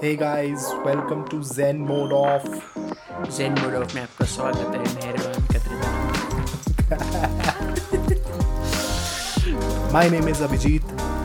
Hey 0.00 0.16
guys, 0.16 0.64
welcome 0.82 1.28
to 1.28 1.42
Zen 1.44 1.80
Mode 1.86 2.12
Off. 2.12 2.44
Zen 3.30 3.52
mode 3.52 3.74
off 3.74 3.94
में 3.94 4.00
आपका 4.02 4.26
स्वागत 4.26 4.74
है 4.74 4.78
मेहरबान 4.94 5.46
कतरे 5.50 5.76
My 9.94 10.04
name 10.08 10.28
is 10.34 10.40
Abhijit. 10.40 10.84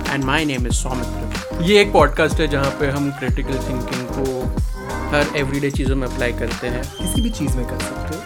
And 0.09 0.23
my 0.23 0.45
name 0.45 0.67
is 0.67 0.73
Saumitra 0.73 1.63
ये 1.63 1.79
एक 1.81 1.93
पॉडकास्ट 1.93 2.39
है 2.39 2.47
जहाँ 2.47 2.71
पे 2.79 2.87
हम 2.89 3.11
क्रिटिकल 3.19 3.57
थिंकिंग 3.67 4.07
को 4.09 4.25
हर 5.11 5.37
एवरीडे 5.37 5.71
चीज़ों 5.71 5.95
में 5.95 6.07
अप्लाई 6.07 6.33
करते 6.33 6.67
हैं 6.67 6.83
किसी 6.97 7.21
भी 7.21 7.29
चीज़ 7.29 7.57
में 7.57 7.65
कर 7.67 7.79
सकते 7.79 8.15
हो 8.15 8.21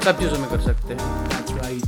सब 0.00 0.18
चीज़ों 0.18 0.38
में 0.38 0.48
कर 0.50 0.60
सकते 0.60 0.94
हैं 0.94 1.00
That's 1.28 1.52
right. 1.58 1.84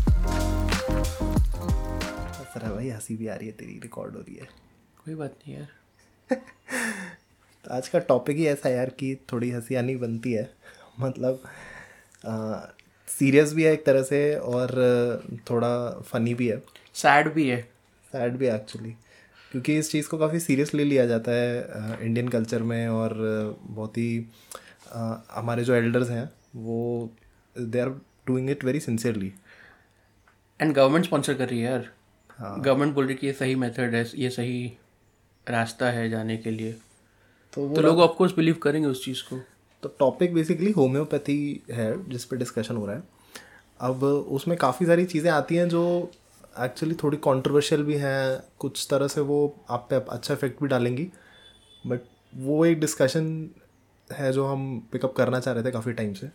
भाई 2.77 2.95
हँसी 2.95 3.17
भी 3.17 3.27
आ 3.27 3.35
रही 3.35 3.47
है 3.47 3.53
तेरी 3.53 3.79
रिकॉर्ड 3.83 4.15
हो 4.15 4.21
रही 4.21 4.37
है 4.37 4.66
कोई 5.07 5.15
बात 5.15 5.35
नहीं 5.41 5.57
यार। 5.57 6.37
तो 7.65 7.71
आज 7.75 7.89
का 7.89 7.99
टॉपिक 7.99 8.37
ही 8.37 8.47
ऐसा 8.47 8.69
यार 8.69 8.91
कि 8.91 9.15
थोड़ी 9.33 9.51
हँसी 9.51 9.75
आनी 9.75 9.97
बनती 9.97 10.33
है। 10.33 10.51
मतलब 11.01 11.43
सीरियस 13.09 13.53
भी 13.53 13.63
है 13.63 13.73
एक 13.73 13.85
तरह 13.87 14.03
से 14.03 14.21
और 14.37 14.71
थोड़ा 15.51 15.91
फनी 16.01 16.35
भी 16.35 16.49
है। 16.49 16.63
सैड 16.95 17.33
भी 17.33 17.49
है। 17.49 17.61
सैड 18.13 18.37
भी 18.37 18.47
एक्चुअली 18.47 18.91
क्योंकि 19.53 19.77
इस 19.79 19.91
चीज़ 19.91 20.09
को 20.09 20.19
काफ़ी 20.19 20.41
सीरियसली 20.41 20.85
लिया 20.85 21.07
जाता 21.07 21.33
है 21.33 21.99
इंडियन 22.07 22.29
कल्चर 22.29 22.63
में 22.63 22.89
और 22.89 23.15
बहुत 23.63 23.99
ही 23.99 24.27
हमारे 25.31 25.65
जो 25.65 25.75
एल्डर्स 25.75 26.11
हैं 26.11 26.31
वो 26.57 27.11
they 27.59 27.81
are 27.81 27.89
doing 28.27 28.51
it 28.51 28.65
very 28.65 28.81
sincerely 28.81 29.33
and 30.61 30.75
government 30.75 31.05
sponsor 31.05 31.35
कर 31.35 31.49
रही 31.49 31.61
है 31.61 31.71
यार। 31.71 31.91
हाँ। 32.39 32.61
गवर्नमेंट 32.61 32.95
बोल 32.95 33.05
रही 33.05 33.15
है 33.15 33.21
कि 33.21 33.27
ये 33.27 33.33
सही 33.33 33.55
मेथड 33.55 33.95
है 33.95 34.05
ये 34.15 34.31
सही 34.31 34.73
रास्ता 35.47 35.91
है 35.91 36.09
जाने 36.11 36.37
के 36.37 36.51
लिए। 36.51 36.73
तो 37.53 37.69
तो 37.75 37.83
लोग 37.83 37.99
ऑफकोर्स 38.01 38.35
बिलीव 38.37 38.55
करेंगे 38.55 38.89
उस 38.89 39.05
चीज़ 39.05 39.23
को। 39.23 39.41
तो 39.83 39.89
टॉपिक 39.99 40.35
बेसिकली 40.35 40.71
होम्योपैथी 40.71 41.65
है 41.73 42.09
जिस 42.11 42.25
पे 42.25 42.37
डिस्कशन 42.37 42.77
हो 42.77 42.87
रहा 42.87 42.97
है। 42.97 43.03
अब 43.81 44.03
उसमें 44.05 44.57
काफ़ी 44.59 44.87
सारी 44.87 45.05
चीज़ें 45.05 45.31
आती 45.31 45.57
हैं 45.57 45.69
जो 45.69 46.11
एक्चुअली 46.61 46.95
थोड़ी 46.95 47.17
कंट्रोवर्शियल 47.17 47.83
भी 47.83 47.95
हैं। 47.95 48.43
कुछ 48.59 48.87
तरह 48.91 49.09
से 49.09 49.21
वो 49.21 49.39
आप 49.71 49.87
पे 49.91 49.97
अच्छा 50.09 50.35
इफ़ेक्ट 50.35 50.63
भी 50.63 50.69
डालेंगी। 50.69 51.09
बट 51.85 52.01
वो 52.35 52.65
एक 52.67 52.81
डिस्कशन 52.81 53.29
है 54.11 54.33
जो 54.33 54.47
हम 54.47 54.79
पिकअप 54.93 55.15
करना 55.15 55.41
चाह 55.41 55.55
रहे 55.55 55.65
थे 55.65 55.71
काफ़ी 55.71 55.93
टाइम 55.93 56.13
से। 56.15 56.31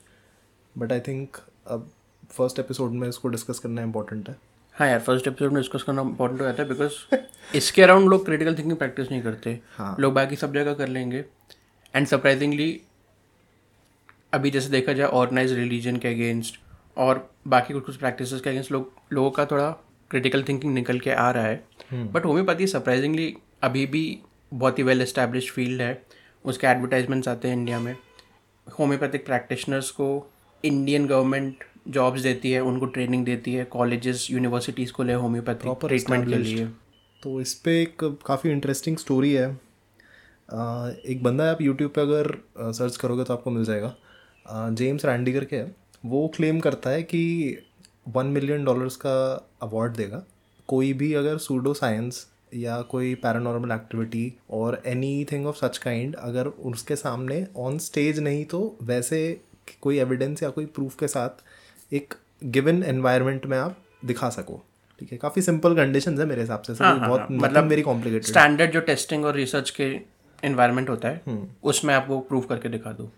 बट 0.76 0.92
आई 0.92 1.00
थिंक 1.00 1.38
अब 1.68 1.90
फ़र्स्ट 2.32 2.60
एपिसोड 2.60 2.92
में 2.92 3.08
इसको 3.10 3.28
डिस्कस 3.28 3.60
करना 3.60 3.82
इम्पोर्टेंट 3.82 4.30
है। 4.30 4.36
हाँ 4.82 4.90
यार 4.90 5.00
फ़र्स्ट 5.00 5.28
एपिसोड 5.28 5.54
में 5.54 5.62
डिस्कस 5.62 5.84
करना 5.84 6.02
इंपॉर्टेंट 6.02 6.42
हो 6.42 6.46
जाता 6.48 6.64
है 6.64 6.70
बिकॉज़ 6.70 6.92
इसके 7.56 7.82
अराउंड 7.82 8.10
लोग 8.10 8.26
क्रिटिकल 8.26 8.56
थिंकिंग 8.56 8.78
प्रैक्टिस 8.78 9.12
नहीं 9.12 9.22
करते। 9.22 9.60
हाँ। 9.78 9.96
लोग 10.00 10.14
बाकी 10.14 10.36
सब 10.36 10.54
जगह 10.54 10.74
कर 10.74 10.88
लेंगे। 10.88 11.26
एंड 11.96 12.08
सरप्राइजिंगली 12.08 12.82
अभी 14.34 14.52
जैसे 14.52 14.70
देखा 14.70 14.94
जाए 14.94 15.08
ऑर्गेनाइज 15.08 15.54
रिलीजन 15.54 15.98
के 15.98 16.08
अगेंस्ट 16.08 16.60
और 16.98 17.34
बाकी 17.48 17.74
कुछ 17.74 17.86
कुछ 17.86 17.96
प्रैक्टिस 17.96 18.42
के 18.42 18.50
अगेंस्ट 18.50 18.72
लोग 18.72 18.94
लोगों 19.14 19.32
का 19.32 19.46
थोड़ा 19.46 19.72
क्रिटिकल 20.10 20.44
थिंकिंग 20.44 20.74
निकल 20.74 21.00
के 21.00 21.12
आ 21.12 21.32
रहा 21.32 21.44
है। 21.44 21.64
बट 21.94 22.26
होम्योपैथी 22.26 22.68
सरप्राइजिंगली 22.68 23.38
अभी 23.64 23.86
भी 23.86 24.20
बहुत 24.54 24.80
ही 24.80 24.84
वेल 24.84 25.02
एस्टेब्लिश 25.02 25.52
फ़ील्ड 25.52 25.82
है। 25.82 26.06
उसके 26.46 26.68
एडवर्टाइजमेंट्स 26.68 27.28
आते 27.28 27.48
हैं 27.48 27.56
इंडिया 27.56 27.80
में। 27.80 27.98
होम्योपैथिक 28.80 29.26
प्रैक्टिशनर्स 29.26 29.92
को 29.92 30.32
इंडियन 30.66 31.08
गवर्नमेंट 31.08 31.64
जॉब्स 31.88 32.22
देती 32.22 32.52
है 32.52 32.60
उनको 32.60 32.86
ट्रेनिंग 32.86 33.26
देती 33.26 33.54
है 33.54 33.66
कॉलेजेस 33.66 34.28
यूनिवर्सिटीज़ 34.32 34.92
को 34.92 35.04
ले 35.04 35.14
Proper 35.14 35.88
ट्रीटमेंट 35.88 36.30
के. 36.30 36.36
लिए। 36.36 36.66
तो 37.24 37.42
इस 37.42 37.54
पर 37.54 37.70
एक 37.70 38.18
काफ़ी 38.26 38.50
इंटरेस्टिंग 38.50 38.98
स्टोरी 38.98 39.34
है। 39.34 39.52
एक 41.06 41.20
बंदा 41.24 41.44
है 41.44 41.52
आप 41.52 41.62
यूट्यूब 41.62 41.92
पे 41.92 42.02
अगर 42.02 42.38
सर्च 42.60 42.98
करोगे 42.98 43.24
तो 43.24 43.34
आपको 43.34 43.52
मिल 43.52 43.66
जाएगा। 43.66 43.96
जेम्स 44.52 45.06
रैंडी 45.06 45.34
करके 45.34 45.56
है। 45.56 45.76
वो 46.06 46.28
क्लेम 46.28 46.60
करता 46.60 46.90
है 46.90 47.04
कि 47.04 47.58
वन 48.08 48.26
मिलियन 48.26 48.66
डॉलर्स 48.66 48.96
का 48.96 49.50
अवार्ड 49.62 49.96
देगा। 49.96 50.24
कोई 50.68 50.94
भी 50.94 51.14
अगर 51.14 51.38
सूडो 51.38 51.74
साइंस 51.74 52.28
या 52.54 52.82
कोई 52.82 53.16
पैरानॉर्मल 53.16 53.72
एक्टिविटी 53.72 54.34
और 54.50 54.82
any 54.86 55.26
thing 55.32 55.46
of 55.48 55.66
such 55.66 55.78
kind 55.78 56.16
अगर 56.16 56.48
उसके 56.48 56.96
सामने 56.96 57.48
ऑन 57.58 57.78
स्टेज 57.78 58.20
नहीं 58.20 58.46
तो 58.46 58.78
वैसे 58.82 59.42
कोई 59.82 60.00
एविडेंस 60.00 60.44
या 60.44 60.50
कोई 60.50 60.66
प्रूफ 60.66 60.96
के 61.00 61.08
साथ 61.08 61.30
एक 61.92 62.14
गिवन 62.44 62.84
एनवायरनमेंट 62.84 63.46
में 63.46 63.58
आप 63.58 63.78
दिखा 64.06 64.30
सको। 64.30 64.62
ठीक 65.00 65.12
है? 65.12 65.18
काफ़ी 65.18 65.42
सिंपल 65.42 65.76
कंडीशन 65.76 66.20
है 66.20 66.26
मेरे 66.26 66.42
हिसाब 66.42 66.62
से 66.62 66.74
हाँ, 66.74 66.78
सब 66.78 67.00
हाँ, 67.00 67.10
बहुत 67.10 67.20
हाँ, 67.20 67.28
मतलब 67.32 67.64
मेरी 67.64 67.82
कॉम्प्लिकेटेड 67.82 68.28
स्टैंडर्ड 68.28 68.72
जो 68.72 68.82
टेस्टिंग 68.82 69.26
और 69.26 69.36
रिसर्च 69.36 69.70
के 69.70 69.92
इन्वायरमेंट 70.44 70.90
होता 70.90 71.08
है 71.08 71.22
हम्म। 71.28 71.48
उसमें 71.64 71.94
आपको 71.94 72.20
प्रूव 72.20 72.42
करके 72.42 72.70
दिखा 72.70 72.92
दो। 72.92 73.12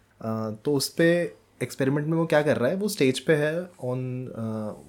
तो 0.66 0.74
उस 0.74 0.88
पर 0.90 1.36
एक्सपेरिमेंट 1.64 2.08
में 2.08 2.18
वो 2.18 2.26
क्या 2.26 2.42
कर 2.42 2.58
रहा 2.58 2.70
है? 2.70 2.76
वो 2.76 2.88
स्टेज 2.88 3.20
पे 3.20 3.36
है 3.36 3.70
ऑन 3.84 4.32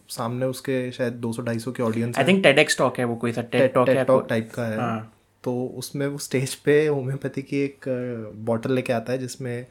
सामने 0.08 0.46
उसके 0.46 0.92
शायद 0.92 1.20
200 1.20 1.42
250 1.42 1.72
के 1.76 1.82
audience 1.82 2.18
I 2.18 2.24
think 2.24 2.42
TEDx 2.42 2.78
talk 2.78 2.98
है 2.98 3.04
वो 3.04 3.16
कोई 3.16 3.32
सा 3.32 3.42
टेड 3.42 3.72
टॉक 3.72 3.88
है 3.88 4.04
टॉक 4.04 4.26
टाइप 4.28 4.50
का 4.54 4.66
है। 4.66 4.78
हाँ। 4.78 5.12
तो 5.44 5.66
उसमें 5.76 6.06
वो 6.06 6.18
स्टेज 6.18 6.54
पे 6.54 6.86
होम्योपैथी 6.86 7.42
की 7.42 7.60
एक 7.60 7.84
बॉटल 8.46 8.72
लेके 8.72 8.92
आता 8.92 9.12
है 9.12 9.18
जिसमें 9.18 9.66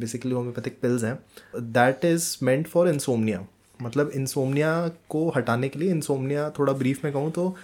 बेसिकली 0.00 0.32
होम्योपैथिक 0.32 0.80
पिल्स 0.82 1.04
हैं। 1.04 1.18
That 1.56 2.04
is 2.04 2.36
meant 2.42 2.66
for 2.66 2.88
insomnia 2.88 3.46
मतलब 3.82 4.10
इंसोमनिया 4.14 4.70
को 5.08 5.28
हटाने 5.36 5.68
के 5.68 5.78
लिए 5.78 5.90
इंसोमनिया 5.90 6.48
थोड़ा 6.58 6.72
ब्रीफ 6.74 7.04
में 7.04 7.12
कहूँ 7.12 7.30
तो 7.32 7.54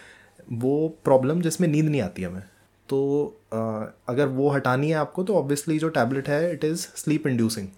वो 0.52 0.88
प्रॉब्लम 1.04 1.40
जिसमें 1.40 1.68
नींद 1.68 1.88
नहीं 1.88 2.00
आती 2.00 2.22
हमें। 2.22 2.42
तो 2.88 2.98
अगर 4.08 4.26
वो 4.28 4.48
हटानी 4.50 4.88
है 4.88 4.94
आपको 4.96 5.24
तो 5.24 5.34
ऑब्वियसली 5.34 5.78
जो 5.78 5.88
टैबलेट 5.90 6.28
है 6.28 6.52
इट 6.52 6.64
इज़ 6.64 6.86
स्लीप 6.96 7.26
इंड्यूसिंग 7.26 7.68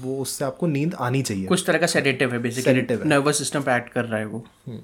वो 0.00 0.16
उससे 0.22 0.44
आपको 0.44 0.66
नींद 0.66 0.94
आनी 0.94 1.22
चाहिए। 1.22 1.46
कुछ 1.46 1.64
तरह 1.66 1.78
का 1.78 1.86
सेडेटिव 1.86 2.32
है 2.32 2.38
बेसिकली 2.38 2.82
नर्वस 3.04 3.38
सिस्टम 3.38 3.62
पे 3.62 3.76
एक्ट 3.76 3.92
कर 3.92 4.04
रहा 4.04 4.18
है 4.20 4.26
वो। 4.26 4.44
हम्म। 4.66 4.80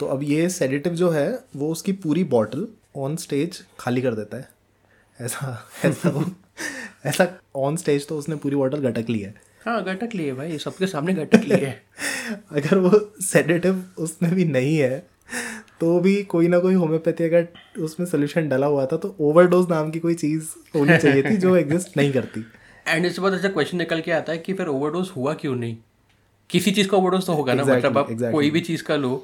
तो 0.00 0.06
अब 0.06 0.22
ये 0.22 0.48
सेडेटिव 0.50 0.94
जो 0.94 1.10
है 1.10 1.28
वो 1.56 1.70
उसकी 1.72 1.92
पूरी 2.04 2.24
बॉटल 2.26 2.66
ऑन 2.96 3.16
स्टेज 3.16 3.60
खाली 3.78 4.02
कर 4.02 4.14
देता 4.14 4.36
है। 4.36 4.48
ऐसा 5.20 5.70
ऐसा 5.84 6.10
वो 6.10 6.24
ऐसा 7.06 7.26
ऑन 7.56 7.76
स्टेज 7.76 8.06
तो 8.08 8.18
उसने 8.18 8.36
पूरी 8.36 8.56
बॉटल 8.56 8.88
गटक 8.88 9.10
ली 9.10 9.18
है। 9.20 9.34
हाँ 9.62 9.82
घटक 9.84 10.14
लिए 10.14 10.32
भाई 10.32 10.58
सबके 10.58 10.86
सामने 10.86 11.14
घटक 11.14 11.44
लिए 11.44 11.74
अगर 12.52 12.78
वो 12.78 13.00
सेडेटिव 13.22 13.84
उसमें 13.98 14.34
भी 14.34 14.44
नहीं 14.46 14.76
है 14.76 14.98
तो 15.80 15.98
भी 16.00 16.22
कोई 16.24 16.48
ना 16.48 16.58
कोई 16.58 16.74
होम्योपैथी 16.74 17.24
अगर 17.24 17.82
उसमें 17.82 18.06
सोल्यूशन 18.06 18.48
डला 18.48 18.66
हुआ 18.66 18.86
था 18.86 18.96
तो 18.96 19.14
ओवरडोज 19.20 19.68
नाम 19.70 19.90
की 19.90 19.98
कोई 19.98 20.14
चीज़ 20.16 20.48
होनी 20.76 20.96
चाहिए 20.98 21.22
थी 21.22 21.36
जो 21.36 21.56
एग्जिस्ट 21.56 21.96
नहीं 21.96 22.12
करती 22.12 22.44
एंड 22.88 23.06
इसके 23.06 23.22
बाद 23.22 23.34
ऐसा 23.34 23.48
क्वेश्चन 23.48 23.78
निकल 23.78 24.00
के 24.00 24.12
आता 24.12 24.32
है 24.32 24.38
कि 24.38 24.52
फिर 24.52 24.68
ओवरडोज 24.68 25.10
हुआ 25.16 25.34
क्यों 25.34 25.54
नहीं 25.56 25.76
किसी 26.50 26.70
चीज़ 26.70 26.88
का 26.88 26.96
ओवरडोज 26.96 27.26
तो 27.26 27.32
होगा 27.32 27.54
ना 27.54 27.62
Exactly, 27.62 27.78
मतलब 27.78 27.98
आप 27.98 28.06
exactly. 28.06 28.22
हम्म। 28.22 28.32
कोई 28.32 28.50
भी 28.50 28.60
चीज़ 28.62 28.82
का 28.84 28.96
लो 28.96 29.14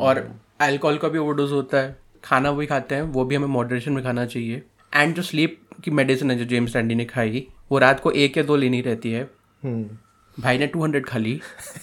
और 0.00 0.18
अल्कोहल 0.60 0.96
का 0.96 1.08
भी 1.08 1.18
ओवरडोज 1.18 1.52
होता 1.52 1.78
है 1.78 1.96
खाना 2.24 2.52
भी 2.52 2.66
खाते 2.66 2.94
हैं 2.94 3.02
वो 3.12 3.24
भी 3.24 3.34
हमें 3.34 3.48
मॉडरेशन 3.50 3.92
में 3.92 4.02
खाना 4.04 4.26
चाहिए 4.26 4.62
एंड 4.92 5.14
जो 5.14 5.22
स्लीप 5.22 5.58
की 5.84 5.90
मेडिसिन 5.92 6.30
है 6.30 6.36
जो 6.38 6.44
जेम्स 6.46 6.76
रैंडी 6.76 6.94
ने 6.94 7.04
खाई 7.06 7.46
वो 7.70 7.78
रात 7.78 8.00
को 8.00 8.10
एक 8.22 8.36
या 8.36 8.42
दो 8.44 8.56
लेनी 8.56 8.80
रहती 8.82 9.12
है 9.12 9.20
हम्म। 9.20 9.39
भाई 9.64 10.58
ने 10.58 10.66
टू 10.66 10.82
हंड्रेड 10.82 11.06
खा 11.06 11.18
ली। 11.18 11.40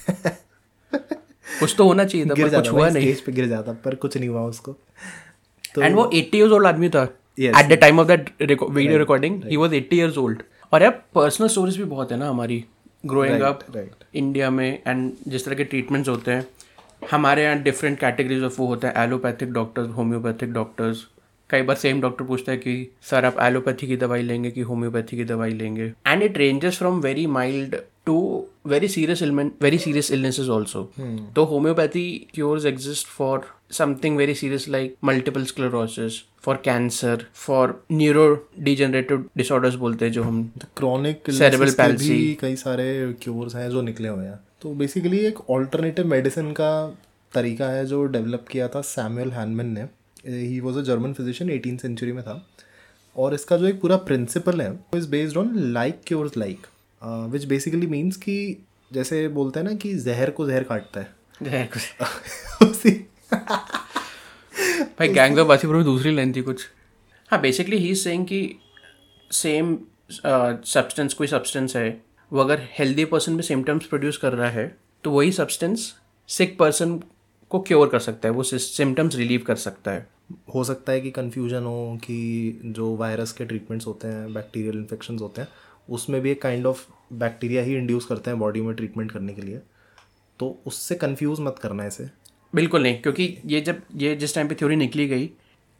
कुछ 1.59 1.75
तो 1.77 1.83
होना 1.83 2.05
चाहिए 2.05 2.25
था 2.25 2.33
पर 2.33 2.55
कुछ 2.55 2.71
हुआ 2.71 2.89
नहीं। 2.89 3.03
स्टेज 3.03 3.21
पे 3.21 3.31
गिर 3.31 3.47
जाता 3.47 3.73
पर 3.85 3.95
कुछ 3.95 4.17
नहीं 4.17 4.29
हुआ 4.29 4.41
उसको। 4.41 4.71
तो 5.75 5.81
एंड 5.81 5.95
वो 5.95 6.09
80 6.13 6.35
इयर्स 6.35 6.51
ओल्ड 6.51 6.67
आदमी 6.67 6.89
था. 6.89 7.03
At 7.39 7.69
the 7.69 7.77
time 7.81 7.99
of 7.99 8.07
that 8.07 8.29
video 8.41 8.97
recording 8.97 9.43
he 9.43 9.57
was 9.57 9.73
80 9.73 9.93
years 9.93 10.17
old 10.17 10.43
और 10.73 10.83
यार 10.83 10.91
पर्सनल 11.15 11.47
स्टोरीज 11.47 11.77
भी 11.77 11.83
बहुत 11.83 12.11
है 12.11 12.17
ना 12.17 12.29
हमारी। 12.29 12.63
ग्रोइंग 13.05 13.41
अप 13.41 13.59
इंडिया 14.15 14.49
में 14.49 14.81
एंड 14.87 15.11
जिस 15.27 15.45
तरह 15.45 15.55
के 15.55 15.63
ट्रीटमेंट्स 15.63 16.09
होते 16.09 16.31
हैं 16.31 16.45
हमारे 17.11 17.43
यहाँ 17.43 17.61
डिफरेंट 17.61 17.99
कैटेगरीज 17.99 18.43
ऑफ़ 18.43 18.55
वो 18.61 18.67
होता 18.67 18.87
है 18.87 19.03
एलोपैथिक 19.03 19.51
डॉक्टर्स 19.53 19.89
होम्योपैथिक 19.89 20.53
डॉक्टर्स 20.53 21.05
कई 21.49 21.61
बार 21.61 21.75
सेम 21.75 22.01
डॉक्टर 22.01 22.25
पूछता 22.25 22.51
है 22.51 22.57
कि 22.57 22.91
सर 23.01 23.25
आप 23.25 23.37
एलोपैथी 23.41 23.87
की 23.87 23.97
दवाई 23.97 24.21
लेंगे 24.21 24.51
कि 24.51 24.61
होम्योपैथी 24.61 25.17
की 25.17 25.23
दवाई 25.25 25.51
लेंगे? 25.51 25.93
And 26.07 26.23
it 26.23 26.37
ranges 26.37 26.77
from 26.77 26.99
very 27.01 27.25
mild 27.27 27.75
to 28.05 28.45
very 28.67 28.87
serious 28.87 29.21
very 29.61 29.77
serious 29.77 30.11
illnesses 30.11 30.49
also 30.49 30.83
तो 31.35 31.43
homeopathy 31.43 32.05
cures 32.33 32.65
exist 32.65 33.07
for 33.07 33.45
something 33.71 34.17
very 34.17 34.33
serious 34.33 34.67
like 34.69 34.95
multiple 35.03 35.43
sclerosis 35.45 36.21
for 36.41 36.55
cancer 36.55 37.25
for 37.35 37.83
neurodegenerative 38.59 39.25
disorders 39.37 39.75
बोलते 39.75 40.05
हैं 40.05 40.11
जो 40.11 40.23
हम 40.23 40.43
क्रॉनिक. 40.77 41.29
भी 41.29 42.37
कई 42.41 42.55
सारे 42.55 43.13
क्योर्स 43.21 43.55
हैं 43.55 43.69
जो 43.69 43.81
निकले 43.81 44.09
हुए 44.09 44.25
हैं। 44.25 44.39
तो 44.61 44.73
बेसिकली 44.73 45.17
एक 45.17 45.49
ऑल्टरनेटिव 45.49 46.07
मेडिसिन 46.07 46.51
का 46.51 46.71
तरीका 47.33 47.69
है 47.69 47.85
जो 47.85 48.05
डेवलप 48.05 48.45
किया 48.51 48.67
था 48.67 48.81
सैमुअल 48.81 49.31
हैनमन 49.31 49.65
ने। 49.65 49.87
He 50.27 50.59
was 50.59 50.77
a 50.79 50.81
German 50.81 51.13
physician 51.13 51.49
eighteen 51.51 51.77
century 51.77 52.11
में 52.11 52.23
था। 52.23 52.45
और 53.15 53.33
इसका 53.33 53.57
जो 53.57 53.65
एक 53.67 53.79
पूरा 53.81 53.95
प्रिंसिपल 53.97 54.61
है 54.61 54.69
वो 54.71 54.97
is 54.97 55.09
based 55.09 55.37
on 55.37 55.53
like 55.73 56.01
cures 56.07 56.37
like 56.37 56.67
which 57.31 57.43
basically 57.45 57.87
means 57.87 58.17
कि 58.17 58.65
जैसे 58.93 59.27
बोलते 59.27 59.59
हैं 59.59 59.67
ना 59.67 59.73
कि 59.75 59.93
जहर 59.95 60.29
को 60.29 60.47
जहर 60.47 60.63
काटता 60.63 60.99
है। 60.99 61.15
जहर 61.43 62.67
उसी। 62.69 62.91
भाई 64.99 65.07
गैंग 65.07 65.39
ऑफ़ 65.39 65.47
वासीपुर 65.47 65.75
में 65.75 65.85
दूसरी 65.85 66.15
लाइन 66.15 66.33
थी 66.35 66.41
कुछ। 66.41 66.65
हाँ 67.29 67.39
बेसिकली 67.41 67.77
ही 67.77 67.93
सेइंग 67.95 68.25
कि 68.25 68.39
सेम 69.31 69.77
सब्सटेंस 70.11 71.13
कोई 71.13 71.27
सब्सटेंस 71.27 71.75
है 71.75 71.89
वो 72.31 72.41
अगर 72.41 72.67
हेल्दी 72.71 73.05
पर्सन 73.05 73.33
में 73.33 73.41
सिम्टम्स 73.41 73.85
प्रोड्यूस 73.85 74.17
कर 74.17 74.33
रहा 74.33 74.49
है 74.49 74.67
तो 75.03 75.11
वही 75.11 75.31
सब्सटेंस 75.31 75.93
सिक 76.29 76.57
पर्सन 76.59 76.99
को 77.51 77.59
क्योर 77.59 77.87
कर 77.89 77.99
सकता 77.99 78.27
है 78.29 78.33
वो 78.33 78.43
सिम्टम्स 78.43 79.15
रिलीव 79.15 79.43
कर 79.47 79.55
सकता 79.55 79.91
है। 79.91 80.07
हो 80.55 80.63
सकता 80.63 80.91
है 80.91 81.01
कि 81.01 81.11
कन्फ्यूज़न 81.11 81.63
हो 81.63 81.97
कि 82.03 82.61
जो 82.65 82.95
वायरस 82.95 83.31
के 83.31 83.45
ट्रीटमेंट्स 83.45 83.87
होते 83.87 84.07
हैं 84.07 84.33
बैक्टीरियल 84.33 84.77
इन्फेक्शन 84.77 85.17
होते 85.17 85.41
हैं 85.41 85.47
उसमें 85.89 86.21
भी 86.21 86.31
एक 86.31 86.41
काइंड 86.41 86.65
ऑफ़ 86.65 86.85
बैक्टीरिया 87.13 87.63
ही 87.63 87.75
इंड्यूस 87.75 88.05
करते 88.05 88.29
हैं 88.29 88.39
बॉडी 88.39 88.61
में 88.61 88.73
ट्रीटमेंट 88.75 89.11
करने 89.11 89.33
के 89.33 89.41
लिए। 89.41 89.61
तो 90.39 90.59
उससे 90.67 90.95
कन्फ्यूज़ 90.95 91.41
मत 91.41 91.59
करना 91.61 91.85
इसे। 91.85 92.09
बिल्कुल 92.55 92.83
नहीं 92.83 93.01
क्योंकि 93.01 93.37
ये 93.45 93.61
जब 93.61 93.81
ये 93.95 94.15
जिस 94.15 94.35
टाइम 94.35 94.47
पे 94.47 94.55
थ्योरी 94.55 94.75
निकली 94.75 95.07
गई 95.07 95.29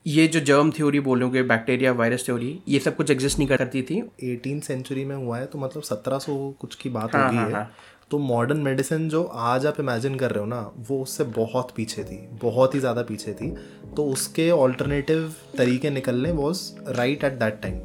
ये 0.06 0.28
जो 0.28 0.40
जर्म 0.40 0.72
थ्योरी 0.72 1.00
बोलोगे 1.00 1.44
बैक्टीरिया 1.44 1.92
वायरस 1.92 2.26
थ्योरी 2.26 2.60
ये 2.68 2.80
सब 2.80 2.96
कुछ 2.96 3.12
एग्जिस्ट 3.12 3.40
नहीं 3.40 3.48
करती 3.48 3.82
थी। 3.82 3.98
एटीन 4.24 4.60
सेंचुरी 4.60 5.06
में 5.06 5.16
हुआ 5.16 5.38
है 5.38 5.46
तो 5.46 5.60
मतलब 5.60 5.84
सत्रह 5.84 6.20
सौ 6.20 6.36
कुछ 6.52 6.76
की 6.76 6.90
बात 6.90 7.16
हाँ, 7.16 7.24
होगी 7.24 7.38
हाँ, 7.38 7.46
है 7.48 7.54
हाँ। 7.54 7.72
तो 8.12 8.18
मॉडर्न 8.18 8.58
मेडिसिन 8.58 9.08
जो 9.10 9.24
आज 9.24 9.66
आप 9.66 9.80
इमेजिन 9.80 10.16
कर 10.16 10.32
रहे 10.32 10.40
हो 10.40 10.46
ना 10.46 10.60
वो 10.90 11.02
उससे 11.04 11.24
बहुत 11.38 11.72
पीछे 11.76 12.04
थी 12.04 12.18
बहुत 12.42 12.76
ही 12.76 12.80
ज़्यादा 12.80 13.02
पीछे 13.02 13.34
थी। 13.34 13.50
तो 13.96 14.06
उसके 14.06 14.50
ऑल्टरनेटिव 14.52 15.34
तरीके 15.58 15.90
निकलने 15.90 16.32
was 16.32 16.62
right 16.90 17.24
at 17.24 17.34
that 17.34 17.60
time 17.62 17.76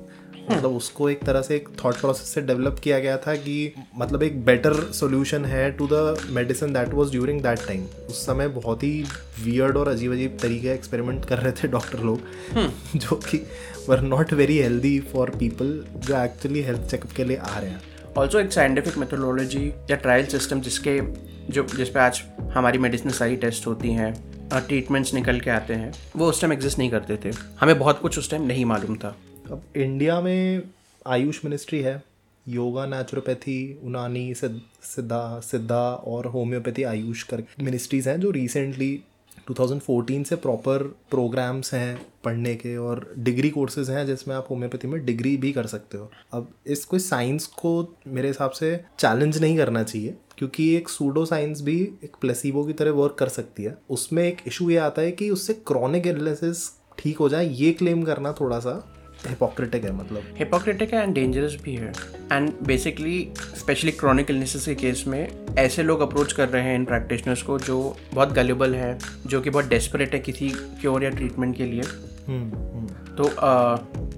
मतलब 0.51 0.77
उसको 0.77 1.09
एक 1.11 1.25
तरह 1.25 1.43
से 1.43 1.57
एक 1.57 1.69
थॉट 1.85 1.97
प्रोसेस 1.97 2.29
से 2.29 2.41
डेवलप 2.41 2.79
किया 2.85 2.99
गया 2.99 3.17
था 3.27 3.35
कि 3.37 3.73
मतलब 3.99 4.23
एक 4.23 4.45
बेटर 4.45 4.81
सोल्यूशन 4.93 5.45
है 5.45 5.71
to 5.73 5.89
the 5.93 6.17
medicine 6.31 6.73
that 6.73 6.95
was 6.95 7.11
during 7.11 7.41
that 7.43 7.67
time 7.67 7.85
उस 8.09 8.25
समय 8.27 8.49
बहुत 8.61 8.83
ही 8.83 9.05
वियर्ड 9.45 9.77
और 9.77 9.89
अजीब 9.89 10.13
अजीब 10.13 10.39
तरीके 10.43 10.69
एक्सपेरिमेंट 10.69 11.25
कर 11.25 11.39
रहे 11.39 11.53
थे 11.53 11.69
डॉक्टर 11.69 11.99
लोग 12.01 12.97
जो 12.97 13.17
कि 13.31 13.47
were 13.89 14.01
not 14.03 14.33
very 14.33 14.59
healthy 14.59 14.99
for 15.13 15.31
people 15.39 15.83
जो 15.97 16.23
एक्चुअली 16.25 16.63
हेल्थ 16.63 16.91
चेकअप 16.91 17.13
के 17.17 17.25
लिए 17.25 17.37
आ 17.37 17.59
रहे 17.59 17.71
हैं। 17.71 17.91
ऑल्सो 18.19 18.39
एक 18.39 18.53
साइंटिफिक 18.53 18.97
मेथोडोलॉजी 18.99 19.69
या 19.91 19.97
ट्रायल 19.97 20.27
सिस्टम 20.27 20.61
जिसके 20.61 21.01
जो 21.53 21.63
जिस 21.77 21.89
पे 21.89 22.01
आज 22.01 22.23
हमारी 22.53 22.79
मेडिसिन 22.79 23.11
सारी 23.11 23.37
टेस्ट 23.37 23.67
होती 23.67 23.91
हैं 23.91 24.11
और 24.51 24.61
ट्रीटमेंट्स 24.61 25.15
निकल 25.15 25.41
के 25.41 25.51
आते 25.51 25.75
हैं, 25.75 25.93
वो 26.17 26.27
उस 26.27 26.41
टाइम 26.41 26.53
एग्जिस्ट 26.53 26.79
नहीं 26.79 26.91
करते 26.91 27.17
थे। 27.17 27.31
हमें 27.61 27.79
बहुत 27.79 28.01
कुछ 28.01 28.19
उस 28.19 28.31
टाइम 28.31 28.43
नहीं 28.43 28.65
मालूम 28.65 28.97
था। 28.97 29.17
अब 29.51 29.63
इंडिया 29.77 30.21
में 30.21 30.63
आयुष 31.07 31.45
मिनिस्ट्री 31.45 31.81
है 31.81 32.03
योगा 32.49 32.87
नेचुरोपैथी 32.87 33.81
उनानी 33.85 34.35
सिद्धा 34.35 35.41
सिद्धा 35.41 35.83
और 36.07 36.27
होम्योपैथी 36.27 36.83
आयुष 36.83 37.23
कर 37.23 37.43
मिनिस्ट्रीज़ 37.61 38.09
हैं 38.09 38.21
जो 38.21 38.31
रिसेंटली 38.31 39.01
2014 39.51 40.25
से 40.25 40.37
प्रॉपर 40.37 40.83
प्रोग्राम्स 41.11 41.73
हैं 41.75 42.01
पढ़ने 42.25 42.55
के 42.55 42.77
और 42.77 43.07
डिग्री 43.19 43.51
कोर्सेज 43.51 43.91
हैं 43.91 44.07
जिसमें 44.07 44.35
आप 44.35 44.47
होम्योपैथी 44.51 44.89
में 44.89 45.05
डिग्री 45.05 45.37
भी 45.37 45.53
कर 45.53 45.67
सकते 45.67 45.99
हो। 45.99 46.11
अब 46.33 46.53
इस 46.67 46.85
कोई 46.85 47.01
साइंस 47.01 47.47
को 47.47 47.73
मेरे 48.07 48.29
हिसाब 48.29 48.51
से 48.51 48.77
चैलेंज 48.99 49.41
नहीं 49.41 49.57
करना 49.57 49.83
चाहिए, 49.83 50.15
क्योंकि 50.39 50.75
एक 50.77 50.89
सूडो 50.89 51.25
साइंस 51.25 51.61
भी 51.61 51.81
एक 52.05 52.17
प्लेसिबो 52.21 52.65
की 52.65 52.73
तरह 52.73 52.91
वर्क 52.93 53.17
कर 53.19 53.29
सकती 53.29 53.63
है। 53.63 53.77
उसमें 53.91 54.23
एक 54.25 54.39
इशू 54.47 54.71
ये 54.71 54.77
आता 54.77 55.03
है 55.03 55.13
कि 55.13 55.31
उससे 55.31 55.55
क्रॉनिक 55.67 56.07
इलनेसेस 56.07 56.71
ठीक 56.99 57.19
हो 57.19 57.29
जाए, 57.29 57.49
ये 57.49 57.73
क्लेम 57.73 58.03
करना 58.03 58.33
थोड़ा 58.33 58.59
सा 58.59 58.75
हिपोक्रेटिक 59.29 59.85
है 59.85 59.93
मतलब। 59.93 60.35
हिपोक्रेटिक 60.39 60.95
है 60.95 61.03
एंड 61.03 61.15
डेंजरस 61.15 61.57
भी 61.63 61.75
है। 61.75 61.93
And 62.33 62.53
basically 62.63 63.29
specially 63.59 63.93
chronic 63.93 64.31
illnesses 64.31 64.65
के 64.65 64.75
केस 64.75 65.05
में 65.07 65.29
ऐसे 65.59 65.83
लोग 65.83 66.01
अप्रोच 66.01 66.33
कर 66.33 66.49
रहे 66.49 66.63
हैं 66.63 66.75
इन 66.75 66.85
प्रैक्टिशनर्स 66.85 67.43
को 67.43 67.59
जो 67.59 67.97
बहुत 68.15 68.33
गलेबल 68.33 68.75
है 68.75 68.99
जो 69.27 69.41
कि 69.41 69.51
बहुत 69.51 69.69
डेस्परेट 69.69 70.15
है 70.15 70.21
किसी 70.21 70.49
क्योर 70.81 71.05
या 71.05 71.11
ट्रीटमेंट 71.11 71.57
के 71.57 71.65
लिए। 71.65 71.83
हम्म 72.29 72.57
हम्म। 72.57 73.15
तो 73.17 73.29
आ, 73.41 73.77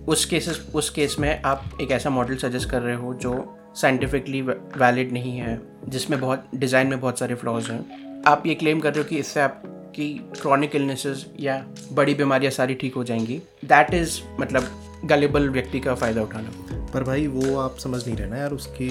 उस 0.08 0.24
केसेस 0.24 0.60
उस 0.74 0.90
केस 0.90 1.16
में 1.18 1.42
आप 1.42 1.78
एक 1.80 1.90
ऐसा 1.90 2.10
मॉडल 2.10 2.36
सजेस्ट 2.36 2.70
कर 2.70 2.82
रहे 2.82 2.96
हो 2.96 3.14
जो 3.14 3.34
साइंटिफिकली 3.76 4.40
वैलिड 4.42 5.12
नहीं 5.12 5.36
है 5.38 5.60
जिसमें 5.88 6.20
बहुत 6.20 6.48
डिज़ाइन 6.54 6.86
में 6.86 7.00
बहुत 7.00 7.18
सारे 7.18 7.34
फ्लॉज 7.34 7.70
हैं। 7.70 8.22
आप 8.26 8.46
ये 8.46 8.54
क्लेम 8.54 8.80
कर 8.80 8.94
रहे 8.94 9.02
हो 9.02 9.08
कि 9.08 9.18
इससे 9.18 9.40
आपकी 9.40 10.08
क्रॉनिक 10.42 10.76
इलनेसेस 10.76 11.26
या 11.40 11.64
बड़ी 11.92 12.14
बीमारियाँ 12.14 12.52
सारी 12.52 12.74
ठीक 12.74 12.94
हो 12.94 13.04
जाएँगी। 13.04 13.40
दैट 13.64 13.94
इज़ 13.94 14.20
मतलब 14.40 14.70
गलेबल 15.04 15.48
व्यक्ति 15.48 15.80
का 15.80 15.94
फ़ायदा 15.94 16.22
उठाना। 16.22 16.50
पर 16.94 17.02
भाई 17.02 17.26
वो 17.26 17.56
आप 17.58 17.78
समझ 17.78 18.06
नहीं 18.06 18.16
रहे 18.16 18.28
ना 18.28 18.36
यार 18.36 18.52
उसकी 18.52 18.88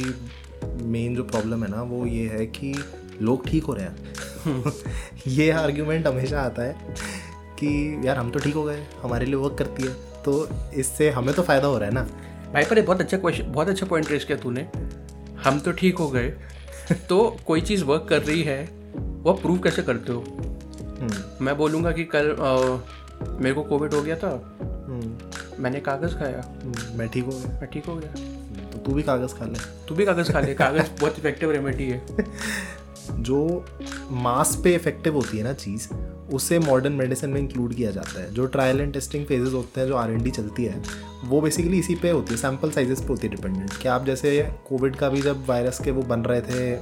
मेन 0.83 1.15
जो 1.15 1.23
प्रॉब्लम 1.23 1.63
है 1.63 1.69
ना 1.71 1.81
वो 1.81 2.05
ये 2.05 2.27
है 2.27 2.45
कि 2.45 2.73
लोग 3.21 3.47
ठीक 3.47 3.63
हो 3.63 3.73
रहे 3.73 3.85
हैं। 3.85 4.73
ये 5.27 5.49
आर्ग्यूमेंट 5.51 6.07
हमेशा 6.07 6.41
आता 6.41 6.63
है 6.63 6.95
कि 7.59 8.01
यार 8.05 8.17
हम 8.17 8.31
तो 8.31 8.39
ठीक 8.39 8.55
हो 8.55 8.63
गए 8.63 8.85
हमारे 9.03 9.25
लिए 9.25 9.35
वर्क 9.35 9.55
करती 9.59 9.83
है। 9.83 9.93
तो 10.23 10.47
इससे 10.73 11.09
हमें 11.09 11.33
तो 11.35 11.41
फ़ायदा 11.43 11.67
हो 11.67 11.77
रहा 11.77 11.87
है 11.89 11.93
ना। 11.95 12.03
भाई 12.53 12.63
पर 12.63 12.77
ये 12.77 12.83
बहुत 12.83 13.01
अच्छा 13.01 13.17
क्वेश्चन 13.17 13.51
बहुत 13.51 13.69
अच्छा 13.69 13.85
पॉइंट 13.85 14.11
रेस 14.11 14.25
किया 14.25 14.37
तूने। 14.37 14.67
हम 15.43 15.59
तो 15.59 15.71
ठीक 15.71 15.97
हो 15.97 16.09
गए 16.09 16.29
तो 17.09 17.37
कोई 17.47 17.61
चीज़ 17.61 17.83
वर्क 17.83 18.05
कर 18.09 18.21
रही 18.21 18.41
है 18.41 18.63
वो 19.23 19.33
प्रूव 19.33 19.57
कैसे 19.59 19.81
करते 19.83 20.13
हो? 20.13 20.19
हम्म, 20.19 21.45
मैं 21.45 21.57
बोलूँगा 21.57 21.91
कि 21.91 22.03
कल 22.15 22.29
अ, 22.31 23.37
मेरे 23.41 23.53
को 23.55 23.63
कोविड 23.63 23.93
हो 23.93 24.01
गया 24.01 24.15
था। 24.15 24.29
हम्म, 24.61 25.17
मैंने 25.59 25.79
कागज़ 25.79 26.15
खाया। 26.15 26.43
हम्म, 26.63 26.97
मैं 26.99 27.09
ठीक 27.09 27.23
हो 27.23 27.31
गया। 27.31 27.59
मैं 27.61 27.69
ठीक 27.71 27.85
हो 27.85 27.95
गया। 27.95 28.13
तो 28.71 28.77
तू 28.77 28.93
भी 28.93 29.03
कागज़ 29.03 29.33
खा 29.35 29.45
ले। 29.45 29.59
तू 29.87 29.95
भी 29.95 30.05
कागज़ 30.05 30.31
खा 30.31 30.39
ले। 30.39 30.53
कागज़ 30.53 31.01
बहुत 31.01 31.19
इफ़ेक्टिव 31.19 31.51
रेमेडी 31.51 31.83
है। 31.83 32.01
जो 33.11 33.65
मास 34.11 34.61
पे 34.63 34.75
इफ़ेक्टिव 34.75 35.13
होती 35.13 35.37
है 35.37 35.43
ना 35.43 35.53
चीज़ 35.53 35.87
उसे 36.33 36.59
मॉडर्न 36.59 36.93
मेडिसिन 36.93 37.29
में 37.29 37.39
इंक्लूड 37.41 37.73
किया 37.73 37.91
जाता 37.91 38.21
है। 38.21 38.33
जो 38.33 38.45
ट्रायल 38.45 38.81
एंड 38.81 38.93
टेस्टिंग 38.93 39.25
फेजेस 39.25 39.53
होते 39.53 39.81
हैं 39.81 39.87
जो 39.87 39.95
आरएनडी 39.95 40.31
चलती 40.31 40.65
है 40.65 40.83
वो 41.23 41.41
बेसिकली 41.41 41.79
इसी 41.79 41.95
पे 41.95 42.09
होती 42.09 42.33
है। 42.33 42.37
सैंपल 42.37 42.71
साइजेस 42.71 43.01
पे 43.01 43.07
होती 43.07 43.27
है 43.27 43.35
डिपेंडेंट 43.35 43.73
कि 43.77 43.87
आप 43.87 44.05
जैसे 44.05 44.51
कोविड 44.67 44.95
का 44.95 45.09
भी 45.09 45.21
जब 45.21 45.45
वायरस 45.47 45.79
के 45.79 45.91
वो 45.91 46.01
बन 46.01 46.19
रहे 46.19 46.41
थे 46.41 46.73
अ, 46.75 46.81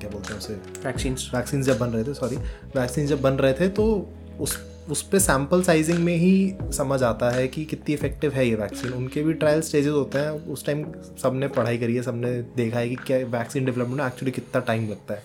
क्या 0.00 0.10
बोलते 0.10 0.32
हैं 0.32 0.38
उसे? 0.40 0.54
वैक्सीन्स 0.86 1.30
वैक्सीन 1.34 1.62
जब 1.62 1.78
बन 1.78 1.86
रहे 1.86 2.04
थे 2.04 2.14
सॉरी 2.14 2.36
वैक्सीन 2.76 3.06
जब 3.06 3.20
बन 3.22 3.32
रहे 3.32 3.52
थे 3.52 3.68
तो 3.68 4.10
उस 4.40 4.56
उस 4.90 5.02
पर 5.02 5.18
सैंपल 5.18 5.62
साइजिंग 5.62 5.98
में 5.98 6.16
ही 6.16 6.54
समझ 6.72 7.02
आता 7.02 7.30
है 7.30 7.46
कि 7.48 7.64
कितनी 7.64 7.94
इफ़ेक्टिव 7.94 8.32
है 8.32 8.46
ये 8.48 8.54
वैक्सीन 8.54 8.92
उनके 8.92 9.22
भी 9.22 9.32
ट्रायल 9.32 9.60
स्टेजेस 9.60 9.92
होते 9.92 10.18
हैं। 10.18 10.30
उस 10.46 10.64
टाइम 10.66 10.84
सबने 11.22 11.48
पढ़ाई 11.48 11.78
करी 11.78 11.96
है 11.96 12.02
सबने 12.02 12.30
देखा 12.56 12.78
है 12.78 12.88
कि 12.88 12.96
क्या 12.96 13.18
वैक्सीन 13.28 13.64
डेवलपमेंट 13.64 14.00
में 14.00 14.06
एक्चुअली 14.06 14.32
कितना 14.32 14.60
टाइम 14.60 14.88
लगता 14.90 15.14
है 15.14 15.22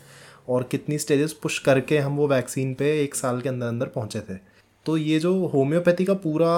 और 0.49 0.63
कितनी 0.63 0.97
स्टेजेस 0.97 1.33
पुश 1.33 1.59
करके 1.59 1.97
हम 1.97 2.17
वो 2.17 2.27
वैक्सीन 2.27 2.73
पे 2.73 2.91
एक 3.03 3.15
साल 3.15 3.41
के 3.41 3.49
अंदर 3.49 3.67
अंदर 3.67 3.85
पहुँचे 3.85 4.19
थे। 4.19 4.37
तो 4.85 4.97
ये 4.97 5.19
जो 5.19 5.47
होम्योपैथी 5.47 6.05
का 6.05 6.13
पूरा 6.13 6.53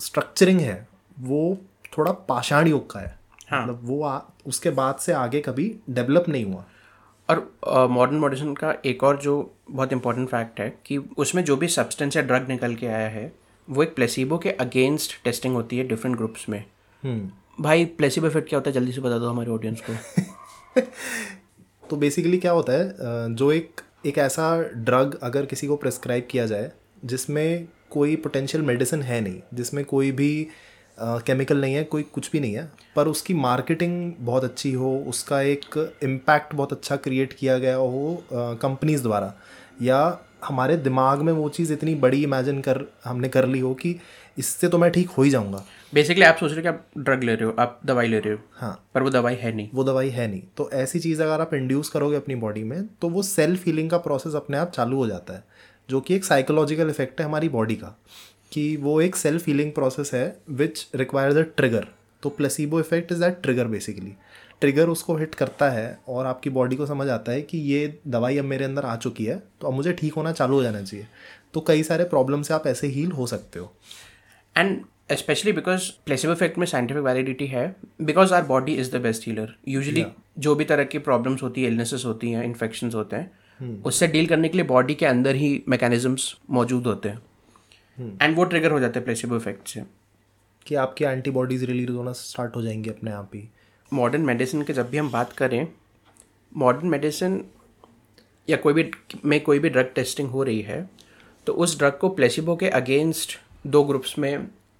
स्ट्रक्चरिंग 0.00 0.60
है 0.60 0.86
वो 1.20 1.58
थोड़ा 1.98 2.12
पाषाण 2.12 2.68
योग 2.68 2.90
का 2.90 3.00
है। 3.00 3.06
मतलब 3.06 3.48
हाँ। 3.48 3.62
मतलब 3.62 3.80
वो 3.82 4.02
आ, 4.02 4.20
उसके 4.46 4.70
बाद 4.70 4.96
से 4.96 5.12
आगे 5.12 5.40
कभी 5.40 5.74
डेवलप 5.90 6.28
नहीं 6.28 6.44
हुआ। 6.44 6.64
और 7.30 7.88
मॉडर्न 7.90 8.18
मेडिसिन 8.18 8.54
का 8.54 8.74
एक 8.84 9.04
और 9.04 9.18
जो 9.18 9.54
बहुत 9.70 9.92
इंपॉर्टेंट 9.92 10.28
फैक्ट 10.28 10.60
है 10.60 10.78
कि 10.86 10.96
उसमें 10.96 11.44
जो 11.44 11.56
भी 11.56 11.68
सब्सटेंस 11.68 12.16
या 12.16 12.22
ड्रग 12.22 12.48
निकल 12.48 12.74
के 12.74 12.86
आया 12.86 13.08
है 13.08 13.32
वो 13.70 13.82
एक 13.82 13.94
प्लेसिबो 13.94 14.38
के 14.38 14.50
अगेंस्ट 14.50 15.24
टेस्टिंग 15.24 15.54
होती 15.54 15.78
है 15.78 15.88
डिफरेंट 15.88 16.16
ग्रुप्स 16.16 16.48
में। 16.48 16.64
हम्म। 17.02 17.30
भाई 17.62 17.84
प्लेसिबो 17.84 18.26
इफ़ेक्ट 18.26 18.48
क्या 18.48 18.58
होता 18.58 18.70
है? 18.70 18.74
जल्दी 18.74 18.92
से 18.92 19.00
बता 19.00 19.18
दो 19.18 19.28
हमारे 19.28 19.50
ऑडियंस 19.50 19.82
को। 19.90 20.80
तो 21.90 21.96
बेसिकली 21.96 22.38
क्या 22.38 22.52
होता 22.52 22.72
है 22.72 22.94
जो 23.34 23.52
एक 23.52 23.80
एक 24.06 24.18
ऐसा 24.18 24.62
ड्रग 24.62 25.18
अगर 25.22 25.46
किसी 25.46 25.66
को 25.66 25.76
प्रेस्क्राइब 25.76 26.28
किया 26.30 26.46
जाए 26.46 26.72
जिसमें 27.04 27.68
कोई 27.90 28.16
पोटेंशियल 28.16 28.64
मेडिसिन 28.64 29.02
है 29.02 29.20
नहीं 29.20 29.40
जिसमें 29.54 29.84
कोई 29.84 30.12
भी 30.12 30.46
केमिकल 31.02 31.60
नहीं 31.60 31.74
है 31.74 31.82
कोई 31.84 32.02
कुछ 32.04 32.30
भी 32.32 32.40
नहीं 32.40 32.54
है 32.54 32.70
पर 32.96 33.08
उसकी 33.08 33.34
मार्केटिंग 33.34 34.12
बहुत 34.20 34.44
अच्छी 34.44 34.72
हो 34.72 34.96
उसका 35.08 35.40
एक 35.42 35.76
इम्पैक्ट 36.02 36.54
बहुत 36.54 36.72
अच्छा 36.72 36.96
क्रिएट 36.96 37.32
किया 37.32 37.58
गया 37.58 37.74
हो 37.76 38.22
कंपनीज़ 38.32 39.02
द्वारा। 39.02 39.32
या 39.82 40.18
हमारे 40.44 40.76
दिमाग 40.76 41.22
में 41.22 41.32
वो 41.32 41.48
चीज़ 41.48 41.72
इतनी 41.72 41.94
बड़ी 41.94 42.22
इमेजिन 42.22 42.60
कर 42.60 42.84
हमने 43.04 43.28
कर 43.28 43.46
ली 43.46 43.58
हो 43.60 43.72
कि 43.74 43.94
इससे 44.38 44.68
तो 44.68 44.78
मैं 44.78 44.90
ठीक 44.90 45.10
हो 45.10 45.22
ही 45.22 45.30
जाऊँगा। 45.30 45.64
बेसिकली 45.92 46.24
आप 46.24 46.36
सोच 46.36 46.50
रहे 46.50 46.56
हो 46.56 46.62
कि 46.62 46.68
आप 46.68 46.84
ड्रग 46.98 47.22
ले 47.24 47.34
रहे 47.34 47.44
हो 47.44 47.54
आप 47.58 47.80
दवाई 47.86 48.08
ले 48.08 48.18
रहे 48.18 48.34
हो 48.34 48.38
हाँ। 48.54 48.72
पर 48.94 49.02
वो 49.02 49.10
दवाई 49.10 49.34
है 49.34 49.54
नहीं। 49.56 49.68
वो 49.74 49.84
दवाई 49.84 50.10
है 50.10 50.26
नहीं। 50.26 50.42
तो 50.56 50.70
ऐसी 50.70 51.00
चीज़ 51.00 51.22
अगर 51.22 51.40
आप 51.40 51.54
इंड्यूस 51.54 51.88
करोगे 51.88 52.16
अपनी 52.16 52.34
बॉडी 52.36 52.62
में 52.64 52.86
तो 53.02 53.08
वो 53.08 53.22
सेल्फ 53.22 53.66
हीलिंग 53.66 53.90
का 53.90 53.98
प्रोसेस 53.98 54.34
अपने 54.34 54.58
आप 54.58 54.70
चालू 54.70 54.96
हो 54.96 55.06
जाता 55.06 55.34
है 55.34 55.44
जो 55.88 56.00
कि 56.00 56.14
एक 56.14 56.24
साइकोलॉजिकल 56.24 56.90
इफ़ेक्ट 56.90 57.20
है 57.20 57.26
हमारी 57.26 57.48
बॉडी 57.48 57.74
का। 57.74 57.96
कि 58.52 58.76
वो 58.76 59.00
एक 59.00 59.16
सेल्फ 59.16 59.46
हीलिंग 59.46 59.72
प्रोसेस 59.72 60.10
है 60.14 60.24
विच 60.50 60.86
रिक्वायर्स 60.94 61.36
अ 61.36 61.42
ट्रिगर 61.56 61.86
तो 62.22 62.28
placebo 62.30 62.80
effect 62.80 63.12
is 63.12 63.20
that 63.20 63.40
trigger 63.42 63.66
basically 63.66 64.12
trigger 64.60 64.88
उसको 64.88 65.16
हिट 65.16 65.34
करता 65.34 65.68
है 65.70 65.98
और 66.08 66.26
आपकी 66.26 66.50
बॉडी 66.50 66.76
को 66.76 66.86
समझ 66.86 67.08
आता 67.08 67.32
है 67.32 67.42
कि 67.42 67.58
ये 67.58 68.00
दवाई 68.08 68.38
अब 68.38 68.44
मेरे 68.44 68.64
अंदर 68.64 68.84
आ 68.84 68.96
चुकी 68.96 69.24
है 69.24 69.36
तो 69.60 69.66
अब 69.68 69.74
मुझे 69.74 69.92
ठीक 69.92 70.14
होना 70.14 70.32
चालू 70.32 70.54
हो 70.54 70.62
जाना 70.62 70.82
चाहिए। 70.82 71.06
तो 71.54 71.60
कई 71.60 71.82
सारे 71.82 72.04
प्रॉब्लम 72.04 72.42
से 72.42 72.54
आप 72.54 72.66
ऐसे 72.66 72.86
हील 72.86 73.12
हो 73.12 73.26
सकते 73.26 73.58
हो। 73.58 73.72
And 74.56 74.80
specially 75.12 75.52
because 75.52 75.90
placebo 76.06 76.32
effect 76.32 76.58
में 76.58 76.66
साइंटिफिक 76.66 77.02
वैलिडिटी 77.02 77.46
है 77.46 77.64
because 78.02 78.34
our 78.34 78.42
body 78.46 78.74
is 78.74 78.90
the 78.96 79.00
best 79.00 79.26
healer 79.26 79.54
usually 79.68 80.04
जो 80.38 80.54
भी 80.54 80.64
तरह 80.64 80.84
की 80.84 80.98
प्रॉब्लम्स 81.00 81.42
होती 81.42 81.62
है 81.62 81.68
इलनेसेस 81.68 82.04
होती 82.06 82.30
हैं 82.30 82.44
इन्फेक्शन 82.44 82.90
होते 82.94 83.16
हैं 83.16 83.82
उससे 83.84 84.06
डील 84.08 84.26
करने 84.26 84.48
के 84.48 84.58
लिए 84.58 84.66
बॉडी 84.66 84.94
के 84.94 85.06
अंदर 85.06 85.34
ही 85.34 85.62
मैकेनिज्म्स 85.68 86.34
मौजूद 86.50 86.86
होते 86.86 87.08
हैं। 87.08 87.18
एंड 88.00 88.36
वो 88.36 88.44
ट्रिगर 88.44 88.70
हो 88.70 88.80
जाते 88.80 88.98
हैं 88.98 89.04
प्लेसिबो 89.04 89.36
इफ़ेक्ट 89.36 89.68
से। 89.68 89.82
कि 90.66 90.74
आपकी 90.76 91.04
एंटीबॉडीज़ 91.04 91.64
रिलीज़ 91.66 91.90
होना 91.90 92.12
स्टार्ट 92.12 92.56
हो 92.56 92.62
जाएँगे 92.62 92.90
अपने 92.90 93.10
आप 93.10 93.30
ही। 93.34 93.48
मॉडर्न 93.92 94.22
मेडिसिन 94.22 94.62
की 94.62 94.72
जब 94.72 94.90
भी 94.90 94.96
हम 94.96 95.10
बात 95.10 95.32
करें 95.32 95.66
मॉडर्न 96.52 96.88
मेडिसिन 96.88 97.44
या 98.48 98.56
कोई 98.56 98.72
भी 98.72 98.90
में 99.24 99.40
कोई 99.40 99.58
भी 99.58 99.68
ड्रग 99.68 99.90
टेस्टिंग 99.94 100.28
हो 100.28 100.42
रही 100.42 100.60
है 100.62 100.88
तो 101.46 101.52
उस 101.54 101.78
ड्रग 101.78 101.98
को 101.98 102.08
प्लेसिबो 102.10 102.56
के 102.56 102.68
अगेंस्ट 102.70 103.38
दो 103.66 103.82
ग्रुप्स 103.84 104.18
में 104.18 104.34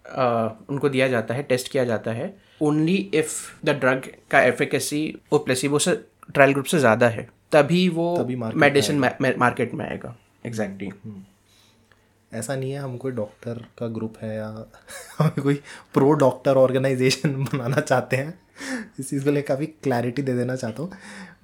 आ, 0.04 0.48
उनको 0.68 0.88
दिया 0.88 1.08
जाता 1.08 1.34
है 1.34 1.42
टेस्ट 1.42 1.70
किया 1.72 1.84
जाता 1.84 2.12
है। 2.12 2.34
ओनली 2.62 2.96
इफ़ 3.14 3.64
द 3.64 3.70
ड्रग 3.70 4.10
का 4.30 4.40
एफिकेसी 4.42 5.02
वो 5.32 5.38
प्लेसिबो 5.38 5.78
से 5.78 5.94
ट्रायल 6.34 6.52
ग्रुप 6.52 6.66
से 6.66 6.78
ज़्यादा 6.78 7.08
है 7.08 7.28
तभी 7.52 7.88
वो 7.88 8.26
मेडिसिन 8.56 8.98
मार्केट 8.98 9.74
में 9.74 9.84
आएगा। 9.86 10.16
एग्जैक्टली 10.46 10.90
ऐसा 12.34 12.56
नहीं 12.56 12.70
है 12.72 12.78
हम 12.78 12.96
कोई 12.96 13.12
डॉक्टर 13.12 13.64
का 13.78 13.88
ग्रुप 13.88 14.14
है 14.22 14.36
या 14.36 14.70
हम 15.18 15.28
कोई 15.28 15.54
प्रो 15.94 16.12
डॉक्टर 16.12 16.56
ऑर्गेनाइजेशन 16.56 17.34
बनाना 17.44 17.80
चाहते 17.80 18.16
हैं। 18.16 18.40
इस 19.00 19.10
चीज़ 19.10 19.24
को 19.24 19.30
लेकर 19.30 19.54
काफ़ी 19.54 19.66
क्लैरिटी 19.66 20.22
दे 20.22 20.34
देना 20.34 20.56
चाहता 20.56 20.82
हूँ। 20.82 20.92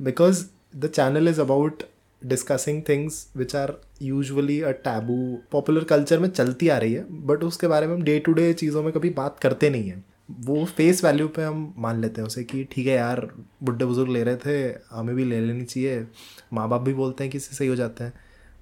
Because 0.03 0.47
the 0.77 0.87
channel 0.87 1.29
is 1.29 1.41
about 1.41 1.83
discussing 2.25 2.83
things 2.89 3.33
which 3.37 3.57
are 3.57 3.81
usually 4.03 4.61
a 4.61 4.71
taboo 4.71 5.39
popular 5.53 5.85
culture 5.85 6.19
में 6.19 6.29
चलती 6.29 6.69
आ 6.69 6.79
रही 6.79 6.93
है 6.93 7.27
बट 7.27 7.45
उसके 7.45 7.67
बारे 7.67 7.87
में 7.87 7.95
हम 7.95 8.03
डे 8.03 8.19
टू 8.19 8.33
डे 8.33 8.53
चीज़ों 8.53 8.83
में 8.83 8.93
कभी 8.93 9.11
बात 9.11 9.39
करते 9.39 9.71
नहीं 9.71 9.89
हैं। 9.89 10.05
वो 10.41 10.65
फेस 10.65 11.05
वैल्यू 11.05 11.29
पे 11.29 11.43
हम 11.43 11.75
मान 11.79 12.01
लेते 12.01 12.21
हैं 12.21 12.27
उसे 12.29 12.45
कि 12.45 12.65
ठीक 12.65 12.87
है 12.87 12.95
यार, 12.95 13.31
बुढ़े 13.63 13.85
बुज़ुर्ग 13.85 14.11
ले 14.11 14.23
रहे 14.23 14.37
थे, 14.37 14.79
हमें 14.91 15.17
भी 15.17 15.25
ले 15.25 15.41
लेनी 15.41 15.65
चाहिए। 15.65 16.07
माँ 16.53 16.69
बाप 16.69 16.81
भी 16.81 16.95
बोलते 16.95 17.25
हैं 17.25 17.31
कि 17.31 17.39
इससे 17.39 17.57
सही 17.57 17.69
हो 17.69 17.77
जाते 17.77 18.05
हैं। 18.05 18.13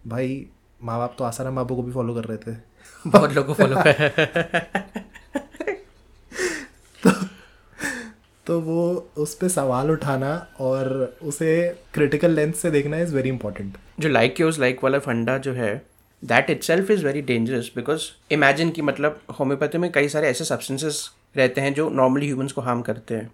भाई 0.06 0.46
माँ 0.80 0.98
बाप 0.98 1.14
तो 1.18 1.24
आसाराम 1.24 1.56
बाबू 1.56 1.76
को 1.76 1.82
भी 1.82 1.92
फॉलो 1.92 2.14
कर 2.14 2.24
रहे 2.24 2.38
थे। 2.38 2.56
बहुत 3.06 3.32
लोगों 3.32 3.54
को 3.54 3.62
फॉलो 3.62 3.82
कर 3.86 4.92
तो 8.46 8.60
वो 8.60 9.10
उस 9.16 9.34
पर 9.34 9.48
सवाल 9.48 9.90
उठाना 9.90 10.34
और 10.60 11.16
उसे 11.22 11.50
क्रिटिकल 11.94 12.30
लेंस 12.30 12.58
से 12.58 12.70
देखना 12.70 12.98
इज़ 12.98 13.14
वेरी 13.14 13.28
इंपॉर्टेंट 13.28 13.76
जो 14.00 14.08
लाइक 14.08 14.40
यूज़ 14.40 14.60
लाइक 14.60 14.84
वाला 14.84 14.98
फंडा 14.98 15.36
जो 15.38 15.52
है 15.52 15.86
that 16.22 16.50
itself 16.62 16.90
is 16.90 17.04
very 17.04 17.22
dangerous 17.22 17.70
because 17.76 18.02
imagine 18.30 18.70
कि 18.70 18.82
मतलब 18.82 19.20
होम्योपैथी 19.38 19.78
में 19.78 19.90
कई 19.92 20.08
सारे 20.08 20.28
ऐसे 20.28 20.44
सब्सटेंसेस 20.44 21.10
रहते 21.36 21.60
हैं 21.60 21.74
जो 21.74 21.88
नॉर्मली 21.90 22.26
ह्यूमंस 22.26 22.52
को 22.52 22.60
हार्म 22.60 22.82
करते 22.82 23.14
हैं। 23.14 23.30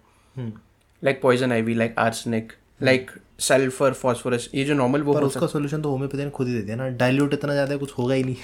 Like 1.03 1.21
poison 1.21 1.51
ivy 1.51 1.73
like 1.73 1.95
arsenic 1.97 2.53
like 2.81 3.11
sulphur 3.41 3.93
phosphorus 3.93 4.49
ये 4.55 4.63
जो 4.63 4.73
नॉर्मल 4.73 5.01
वो 5.01 5.13
पर 5.13 5.23
उसका 5.23 5.47
सोल्यूशन 5.47 5.81
तो 5.81 5.89
होम्योपैथी 5.89 6.23
ने 6.23 6.29
खुद 6.29 6.47
ही 6.47 6.53
दे 6.53 6.61
दिया 6.61 6.75
ना। 6.75 6.87
डाइल्यूट 6.89 7.33
इतना 7.33 7.53
ज़्यादा 7.53 7.77
कुछ 7.77 7.97
होगा 7.97 8.15
ही 8.15 8.23
नहीं। 8.23 8.35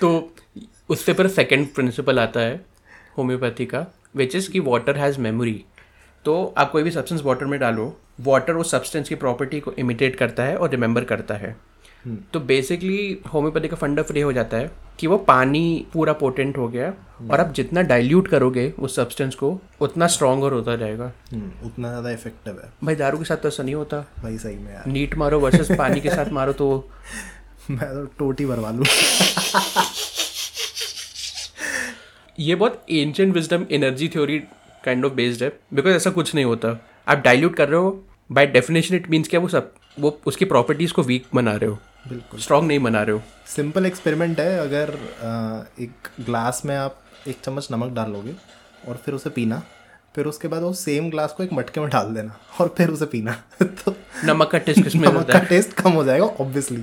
तो 0.00 0.34
उससे 0.90 1.12
पर 1.12 1.28
सेकेंड 1.30 1.66
प्रिंसिपल 1.74 2.18
आता 2.18 2.40
है 2.40 2.64
होम्योपैथी 3.18 3.66
का 3.66 3.86
विच 4.16 4.36
इज़ 4.36 4.50
की 4.50 4.60
वाटर 4.60 4.96
हैज़ 4.96 5.18
मेमोरी 5.20 5.64
तो 6.24 6.42
आप 6.58 6.70
कोई 6.70 6.82
भी 6.82 6.90
सब्सटेंस 6.90 7.22
वाटर 7.22 7.46
में 7.46 7.58
डालो 7.60 7.84
वाटर 8.20 8.54
उस 8.54 8.70
सब्सटेंस 8.70 9.08
की 9.08 9.14
प्रॉपर्टी 9.16 9.60
को 9.60 9.72
इमिटेट 9.78 10.16
करता 10.16 10.42
है 10.42 10.56
और 10.56 10.70
रिमेंबर 10.70 11.04
करता 11.04 11.34
है। 11.34 11.56
तो 12.32 12.40
बेसिकली 12.40 13.18
होम्योपैथी 13.32 13.68
का 13.68 13.76
फंडा 13.76 14.02
फ्री 14.02 14.20
हो 14.20 14.32
जाता 14.32 14.56
है 14.56 14.70
कि 15.00 15.06
वो 15.06 15.16
पानी 15.18 15.86
पूरा 15.92 16.12
पोटेंट 16.12 16.56
हो 16.58 16.68
गया 16.68 16.92
और 17.30 17.40
आप 17.40 17.52
जितना 17.54 17.82
डाइल्यूट 17.82 18.28
करोगे 18.28 18.68
उस 18.78 18.96
सब्सटेंस 18.96 19.34
को 19.34 19.50
उतना 19.80 20.06
स्ट्रॉन्गर 20.06 20.52
होता 20.52 20.76
जाएगा। 20.76 21.10
हम्म, 21.32 21.50
उतना 21.66 21.88
ज़्यादा 21.88 22.10
इफ़ेक्टिव 22.10 22.60
है। 22.64 22.70
भाई 22.84 22.94
दारू 22.94 23.18
के 23.18 23.24
साथ 23.24 23.36
तो 23.36 23.48
ऐसा 23.48 23.62
नहीं 23.62 23.74
होता। 23.74 24.00
भाई 24.22 24.38
सही 24.38 24.56
में 24.56 24.72
यार। 24.72 24.86
नीट 24.86 25.14
मारो 25.18 25.40
वर्सेस 25.40 25.70
पानी 25.78 26.00
के 26.00 26.10
साथ 26.10 26.32
मारो 26.32 26.52
तो 26.52 26.68
मैं 27.70 27.88
तो 27.94 28.04
टोटी 28.18 28.46
भरवा 28.46 28.70
लूँ। 28.70 28.84
ये 32.38 32.54
बहुत 32.54 32.84
ancient 32.90 33.34
wisdom 33.34 33.66
energy 33.72 34.08
theory 34.08 34.38
kind 34.84 35.04
of 35.04 35.12
based 35.12 35.42
है 35.42 35.52
बिकॉज़ 35.74 35.94
ऐसा 35.94 36.10
कुछ 36.10 36.34
नहीं 36.34 36.44
होता। 36.44 36.78
आप 37.08 37.18
डाइल्यूट 37.18 37.54
कर 37.56 37.68
रहे 37.68 37.80
हो 37.80 37.90
बाय 38.30 38.46
डेफिनेशन 38.46 38.94
इट 38.94 39.10
मीन्स 39.10 39.28
क्या 39.28 39.40
वो 39.40 39.48
सब 39.48 39.72
वो 40.00 40.20
उसकी 40.26 40.44
प्रॉपर्टीज़ 40.44 40.92
को 40.92 41.02
वीक 41.02 41.26
बना 41.34 41.52
रहे 41.52 41.70
हो। 41.70 41.78
बिल्कुल। 42.08 42.40
स्ट्रांग 42.40 42.66
नहीं 42.66 42.78
बना 42.78 43.02
रहे 43.02 43.16
हो। 43.16 43.22
सिंपल 43.46 43.86
एक्सपेरिमेंट 43.86 44.40
है 44.40 44.58
अगर 44.58 44.98
एक 45.80 46.08
ग्लास 46.20 46.62
में 46.64 46.76
आप 46.76 46.98
एक 47.28 47.36
चम्मच 47.44 47.68
नमक 47.72 47.92
डालोगे 47.92 48.34
और 48.88 48.96
फिर 48.96 49.14
उसे 49.14 49.30
पीना 49.30 49.62
फिर 50.16 50.26
उसके 50.26 50.48
बाद 50.48 50.62
वो 50.62 50.72
सेम 50.72 51.10
ग्लास 51.10 51.32
को 51.32 51.42
एक 51.42 51.52
मटके 51.52 51.80
में 51.80 51.88
डाल 51.90 52.14
देना 52.14 52.38
और 52.60 52.74
फिर 52.76 52.88
उसे 52.88 53.06
पीना। 53.06 53.32
तो 53.62 53.94
नमक 54.24 54.50
का 54.50 54.58
टेस्ट 54.58 54.82
किसमें 54.82 55.08
नमक 55.08 55.30
का 55.30 55.38
टेस्ट 55.38 55.72
कम 55.72 55.90
हो 55.90 56.04
जाएगा 56.04 56.24
ऑब्वियसली 56.24 56.82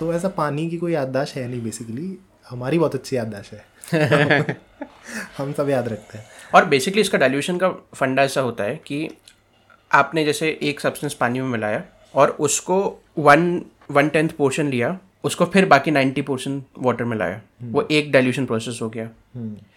तो 0.00 0.12
ऐसा 0.14 0.28
पानी 0.28 0.70
की 0.70 0.76
कोई 0.76 0.92
याददाश्त 0.92 1.36
है 1.36 1.48
नहीं 1.48 1.62
बेसिकली 1.62 2.18
हमारी 2.48 2.78
बहुत 2.78 2.94
अच्छी 2.94 3.16
याददाश्त 3.16 3.52
है। 3.52 4.56
हम 5.38 5.52
सब 5.52 5.68
याद 5.68 5.88
रखते 5.88 6.18
हैं। 6.18 6.26
और 6.54 6.64
बेसिकली 6.64 7.00
इसका 7.00 7.18
डाइल्यूशन 7.18 7.58
का 7.58 7.68
फंडा 7.94 8.22
ऐसा 8.22 8.40
होता 8.40 8.64
है 8.64 8.76
कि 8.86 9.08
आपने 9.94 10.24
जैसे 10.24 10.48
एक 10.62 10.80
सब्सटेंस 10.80 11.14
पानी 11.14 11.40
में 11.40 11.48
मिलाया 11.48 11.82
और 12.14 12.30
उसको 12.40 12.78
वन 13.18 13.60
वन 13.90 14.08
टेंथ 14.08 14.28
पोर्शन 14.28 14.68
लिया 14.68 14.98
उसको 15.24 15.44
फिर 15.44 15.66
बाकी 15.66 15.90
नाइन्टी 15.90 16.22
पोर्शन 16.22 16.62
वाटर 16.78 17.04
में 17.04 17.16
लाया 17.16 17.40
वो 17.64 17.86
एक 17.90 18.10
डाइल्यूशन 18.12 18.46
प्रोसेस 18.46 18.78
हो 18.82 18.88
गया। 18.88 19.08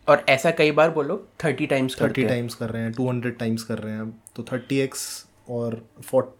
और 0.07 0.23
ऐसा 0.29 0.51
कई 0.51 0.71
बार 0.71 0.89
वो 0.89 1.01
लोग 1.03 1.27
थर्टी 1.43 1.65
टाइम्स 1.65 2.01
थर्टी 2.01 2.23
टाइम्स 2.23 2.55
कर 2.55 2.69
रहे 2.69 2.81
हैं 2.83 2.91
टू 2.93 3.07
हंड्रेड 3.09 3.37
टाइम्स 3.37 3.63
कर 3.63 3.77
रहे 3.77 3.93
हैं। 3.93 4.09
तो 4.35 4.43
थर्टी 4.43 4.79
एक्स 4.79 5.05
और 5.49 5.81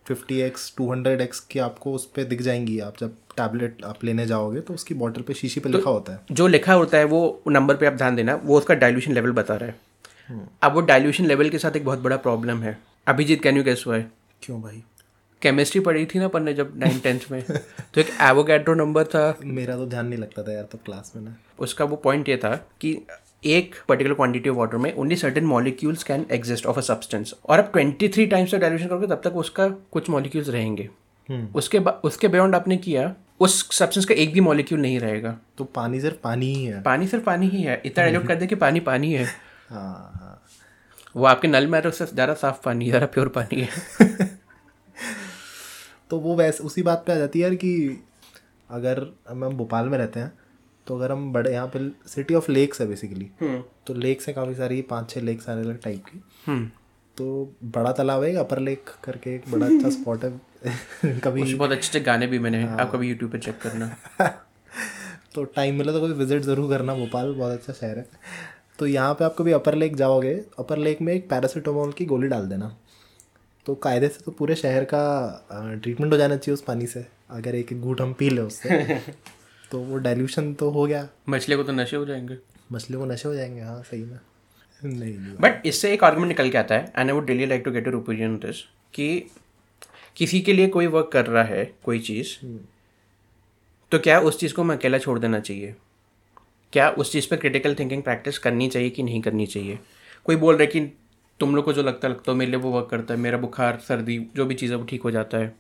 fifty 0.08 0.40
X 0.42 0.74
to 0.78 0.92
hundred 0.92 1.22
X 1.22 1.40
की 1.42 1.60
आपको 1.60 1.94
उस 1.94 2.06
पर 2.08 2.24
दिख 2.24 2.42
जाएँगी। 2.42 2.80
आप 2.80 2.98
जब 3.00 3.16
टैबलेट 3.38 3.84
आप 3.86 4.04
लेने 4.04 4.26
जाओगे 4.26 4.62
तो 4.62 4.74
उसकी 4.74 4.94
बॉटल 4.96 5.22
पे 5.22 5.34
शीशी 5.34 5.60
पे 5.60 5.70
लिखा 5.70 5.90
होता 5.90 6.14
है। 6.14 6.20
जो 6.32 6.48
लिखा 6.48 6.74
होता 6.74 6.98
है 6.98 7.06
वो 7.06 7.42
नंबर 7.48 7.76
पे 7.76 7.86
आप 7.86 7.94
ध्यान 7.94 8.16
देना 8.16 8.36
वो 8.44 8.58
उसका 8.58 8.74
डाइल्यूशन 8.76 9.14
लेवल 9.14 9.32
बता 9.32 9.56
रहा 9.56 9.70
है। 9.70 10.46
अब 10.64 10.74
वो 10.74 10.82
डाइल्यूशन 10.84 11.26
लेवल 11.26 11.50
के 11.50 11.58
साथ 11.58 11.76
एक 11.76 11.86
बहुत 11.86 12.00
बड़ा 12.00 12.18
प्रॉब्लम 12.18 12.62
है। 12.64 12.78
अभिजीत 13.08 13.44
कैन 13.44 13.58
यू 13.58 13.64
कैस 13.64 13.84
हुआ 13.88 13.96
है 13.98 14.12
क्यों 14.44 14.62
भाई? 14.62 14.84
केमिस्ट्री 15.42 15.82
पढ़ी 15.82 16.06
थी 16.06 16.20
ना 16.20 16.26
अपन 16.26 16.54
जब 16.54 16.74
नाइन 16.78 17.00
टेंथ 17.00 17.20
में। 17.32 17.44
तो 17.94 18.02
एक 18.02 18.08
एवोगैड्रो 18.22 18.74
नंबर 18.74 19.04
था। 19.04 19.38
मेरा 19.44 19.76
तो 19.76 19.86
ध्यान 19.86 20.08
नहीं 20.08 20.20
लगता 20.20 20.44
था 20.44 20.54
यार 20.54 20.64
तब 20.64 20.80
क्लास 20.86 21.14
में 21.16 21.24
ना। 21.24 21.36
उसका 21.60 21.86
वो 21.86 21.96
पॉइंट 21.96 22.30
ये 22.30 22.38
था 22.38 22.68
कि 22.82 23.00
एक 23.46 23.76
पर्टिकुलर 23.90 24.16
क्वांटिटी 24.16 24.50
ऑफ़ 24.50 24.58
वाटर 24.58 24.78
में 24.78 24.94
only 24.94 25.16
certain 25.16 25.46
molecules 25.46 26.04
can 26.04 26.26
exist 26.32 26.66
of 26.66 26.78
a 26.78 26.82
substance 26.82 27.34
और 27.46 27.60
आप 27.60 27.72
ट्वेंटी 27.72 28.10
थ्री 28.10 28.26
टाइम्स 28.26 28.52
तक 28.52 28.58
डाइल्यूशन 28.58 28.88
करोगे 28.88 29.08
तब 29.08 29.22
तक 29.24 29.36
उसका 29.36 29.70
कुछ 29.70 30.10
मॉलिक्यूल्स 30.10 30.50
रहेंगे। 30.50 30.90
उसके 31.56 31.80
बा- 31.80 32.02
उसके 32.04 32.28
बियॉन्ड 32.28 32.56
आपने 32.56 32.78
किया 32.78 33.16
उस 33.40 33.78
सब्सटेंस 33.78 34.06
का 34.06 34.16
एक 34.16 34.34
भी 34.34 34.40
मॉलिक्यूल 34.40 34.82
नहीं 34.82 35.00
रहेगा। 35.00 35.38
तो 35.58 35.64
पानी 35.64 36.02
सिर्फ़ 36.02 36.18
पानी 36.24 36.56
ही 36.56 36.66
है। 36.66 36.82
पानी 36.84 37.08
सिर्फ़ 37.08 37.26
पानी 37.26 37.48
ही 37.48 37.62
है। 37.62 37.82
इतना 37.86 38.04
डाइल्यूट 38.04 38.28
कर 38.28 38.36
दे 38.36 38.48
कि 38.48 38.56
पानी 38.56 38.80
पानी 38.80 39.14
है। 39.14 39.26
हाँ 39.70 40.12
हाँ। 40.16 40.37
वो 41.18 41.26
आपके 41.26 41.48
नल 41.48 41.68
में 41.68 41.80
है, 41.80 41.88
उससे 41.88 42.06
ज़्यादा 42.06 42.34
साफ़ 42.34 42.62
पानी 42.64 42.90
ज़्यादा 42.90 43.06
प्योर 43.06 43.28
पानी 43.38 43.62
है। 43.62 43.70
तो 46.10 46.20
वो 46.20 46.36
वैसे 46.36 46.64
उसी 46.64 46.82
बात 46.84 47.04
पे 47.08 47.14
आ 47.14 47.16
जाती 47.16 47.40
है 47.40 47.44
यार 47.44 47.56
कि 47.56 47.72
अगर 48.70 49.02
हम 49.30 49.44
हम 49.46 49.54
भोपाल 49.58 49.90
में 49.90 49.98
रहते 49.98 50.20
हैं 50.20 50.32
तो 50.88 50.96
अगर 50.98 51.12
हम 51.12 51.32
बड़े 51.34 51.52
यहाँ 51.54 51.68
पे 51.68 51.80
सिटी 52.10 52.34
ऑफ़ 52.34 52.52
लेक्स 52.52 52.82
है 52.82 52.88
बेसिकली 52.88 53.30
तो 53.88 53.94
लेक्स 53.94 54.28
है 54.28 54.34
काफ़ी 54.34 54.56
सारी 54.56 54.82
पाँच 54.82 55.10
छः 55.10 55.22
लेक्स 55.22 55.50
अलग 55.50 55.66
अलग 55.66 55.82
टाइप 55.82 56.04
की। 56.06 56.22
हम्म। 56.46 56.70
तो 57.18 57.56
बड़ा 57.76 57.92
तालाब 57.92 58.24
है 58.24 58.36
अपर 58.36 58.60
लेक 58.60 58.90
करके 59.04 59.36
एक 59.36 59.50
बड़ा 59.52 59.66
अच्छा 59.66 59.90
स्पॉट 60.00 60.24
है। 60.24 60.32
कभी 61.20 61.54
बहुत 61.54 61.72
अच्छे 61.72 61.88
अच्छे 61.88 62.00
गाने 62.00 62.28
भी 62.28 62.40
मैंने 62.40 62.64
आप 62.68 62.92
कभी 62.92 63.10
यूट्यूब 63.10 63.32
पे 63.32 63.40
चेक 63.40 63.60
करना। 63.62 63.88
तो 65.36 65.44
टाइम 65.44 65.76
मिला 65.76 65.92
तो 65.92 66.02
कभी 66.02 66.14
विज़िट 66.14 66.42
ज़रूर 66.42 66.70
करना 66.70 66.94
भोपाल 66.96 67.34
बहुत 67.34 67.52
अच्छा 67.52 67.74
शहर 67.74 67.98
है। 67.98 68.06
तो 68.80 68.88
यहाँ 68.88 69.14
पे 69.14 69.24
आप 69.26 69.36
कभी 69.40 69.52
अपर 69.52 69.76
लेक 69.76 69.96
जाओगे 69.96 70.34
अपर 70.60 70.78
लेक 70.78 71.02
में 71.02 71.14
एक 71.14 71.30
पैरासीटामोल 71.30 71.92
की 71.92 72.06
गोली 72.06 72.28
डाल 72.28 72.48
देना। 72.48 72.76
तो 73.66 73.76
कायदे 73.76 74.08
से 74.08 74.24
तो 74.26 74.32
पूरे 74.32 74.56
शहर 74.56 74.84
का 74.84 75.02
ट्रीटमेंट 75.52 76.14
हो 76.14 76.18
जाना 76.18 76.36
चाहिए 76.38 76.54
उस 76.54 76.62
पानी 76.62 76.88
से 76.88 77.06
अगर 77.30 77.56
एक 77.56 77.72
एक 77.72 77.82
घूट 77.82 78.02
हम 78.02 78.14
पी 78.14 78.30
लें 78.30 78.42
उससे। 78.44 79.00
तो 79.72 79.80
वो 79.80 79.98
डाइल्यूशन 79.98 80.54
तो 80.54 80.70
हो 80.70 80.86
गया। 80.86 81.08
मछली 81.30 81.56
को 81.56 81.64
तो 81.64 81.72
नशे 81.72 81.98
हो 81.98 82.06
जाएँगे। 82.06 82.38
मछलियों 82.72 83.02
को 83.02 83.12
नशे 83.12 83.28
हो 83.30 83.34
जाएँगे 83.36 83.62
हाँ 83.62 83.82
सही 83.84 84.04
में। 84.04 84.20
नहीं 84.84 85.14
बट 85.42 85.66
इससे 85.66 85.94
एक 85.94 86.04
आर्गुमेंट 86.04 86.28
निकल 86.28 86.50
के 86.50 86.58
आता 86.58 86.76
है 86.76 86.94
and 86.98 87.10
I 87.10 87.16
would 87.16 87.26
dearly 87.26 87.46
like 87.46 87.62
to 87.66 87.72
get 87.72 87.88
your 87.88 87.96
opinion 87.96 88.36
this 88.38 88.62
कि 88.94 89.08
किसी 90.16 90.42
के 90.42 90.54
लिए 90.54 90.68
कोई 90.68 90.88
वर्क 90.88 91.10
कर 91.14 91.26
रहा 91.26 91.44
है 91.44 91.74
कोई 91.84 92.00
चीज़ 92.00 92.36
तो 93.92 94.00
क्या 94.00 94.20
उस 94.20 94.40
चीज़ 94.40 94.54
को 94.54 94.64
मैं 94.64 94.76
अकेला 94.78 94.98
छोड़ 94.98 95.20
देना 95.20 95.40
चाहिए? 95.40 95.76
क्या 96.78 96.90
उस 96.90 97.12
चीज़ 97.12 97.28
पे 97.30 97.38
क्रिटिकल 97.38 97.76
थिंकिंग 97.76 98.02
प्रैक्टिस 98.04 98.38
करनी 98.40 98.68
चाहिए 98.68 98.90
कि 98.90 99.04
नहीं 99.04 99.22
करनी 99.22 99.46
चाहिए? 99.46 99.80
कोई 100.26 100.36
बोल 100.36 100.56
रहा 100.56 100.62
है 100.62 100.68
कि 100.68 100.80
तुम 101.40 101.56
लोग 101.56 101.66
को 101.66 101.74
जो 101.74 101.84
लगता 101.84 102.08
लगता 102.08 102.32
है 102.32 102.38
मेरे 102.38 102.52
लिए 102.52 102.60
वो 102.60 102.72
वर्क 102.72 102.88
करता 102.92 103.14
है 103.14 103.20
मेरा 103.20 103.38
बुखार 103.38 103.80
सर्दी 103.88 104.18
जो 104.36 104.46
भी 104.46 104.56
चीज़ 104.56 104.72
है 104.72 104.78
वो 104.78 104.86
ठीक 104.86 105.02
हो 105.02 105.12
जाता 105.12 105.38
है। 105.38 105.56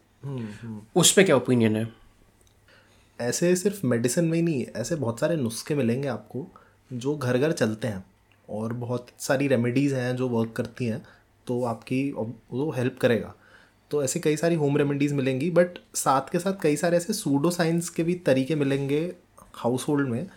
उस 0.96 1.12
पर 1.12 1.24
क्या 1.24 1.36
ओपिनियन 1.36 1.76
है? 1.76 1.88
ऐसे 3.22 3.56
सिर्फ़ 3.56 3.86
मेडिसिन 3.88 4.26
में 4.26 4.38
ही 4.38 4.42
नहीं 4.42 4.60
है 4.60 4.72
ऐसे 4.76 4.96
बहुत 4.96 5.20
सारे 5.20 5.36
नुस्खे 5.36 5.76
मिलेंगे 5.76 6.08
आपको 6.08 6.48
जो 6.94 7.16
घर 7.16 7.38
घर 7.38 7.52
चलते 7.52 7.88
हैं 7.88 8.06
और 8.50 8.74
बहुत 8.74 9.08
सारी 9.20 9.48
रेमेडीज़ 9.48 9.96
हैं 9.96 10.16
जो 10.16 10.28
वर्क 10.30 10.52
करती 10.52 10.86
हैं 10.86 11.06
तो 11.48 11.64
आपकी 11.64 12.12
वो 12.12 12.72
हेल्प 12.72 12.98
करेगा। 13.02 13.34
तो 13.92 14.04
ऐसे 14.04 14.20
कई 14.20 14.38
सारी 14.38 14.56
होम 14.56 14.78
रेमेडीज़ 14.78 15.14
मिलेंगी 15.14 15.52
बट 15.52 15.78
साथ 15.96 16.32
के 16.32 16.40
साथ 16.40 16.62
कई 16.62 16.76
सारे 16.76 16.98
ऐसे 16.98 17.14
सूडो 17.14 17.52
साइंस 17.52 17.90
के 17.90 18.04
भी 18.04 18.16
तरीके 18.26 18.56
मिलेंगे 18.56 19.16
हाउस 19.56 19.88
होल्ड 19.88 20.10
में 20.10 20.28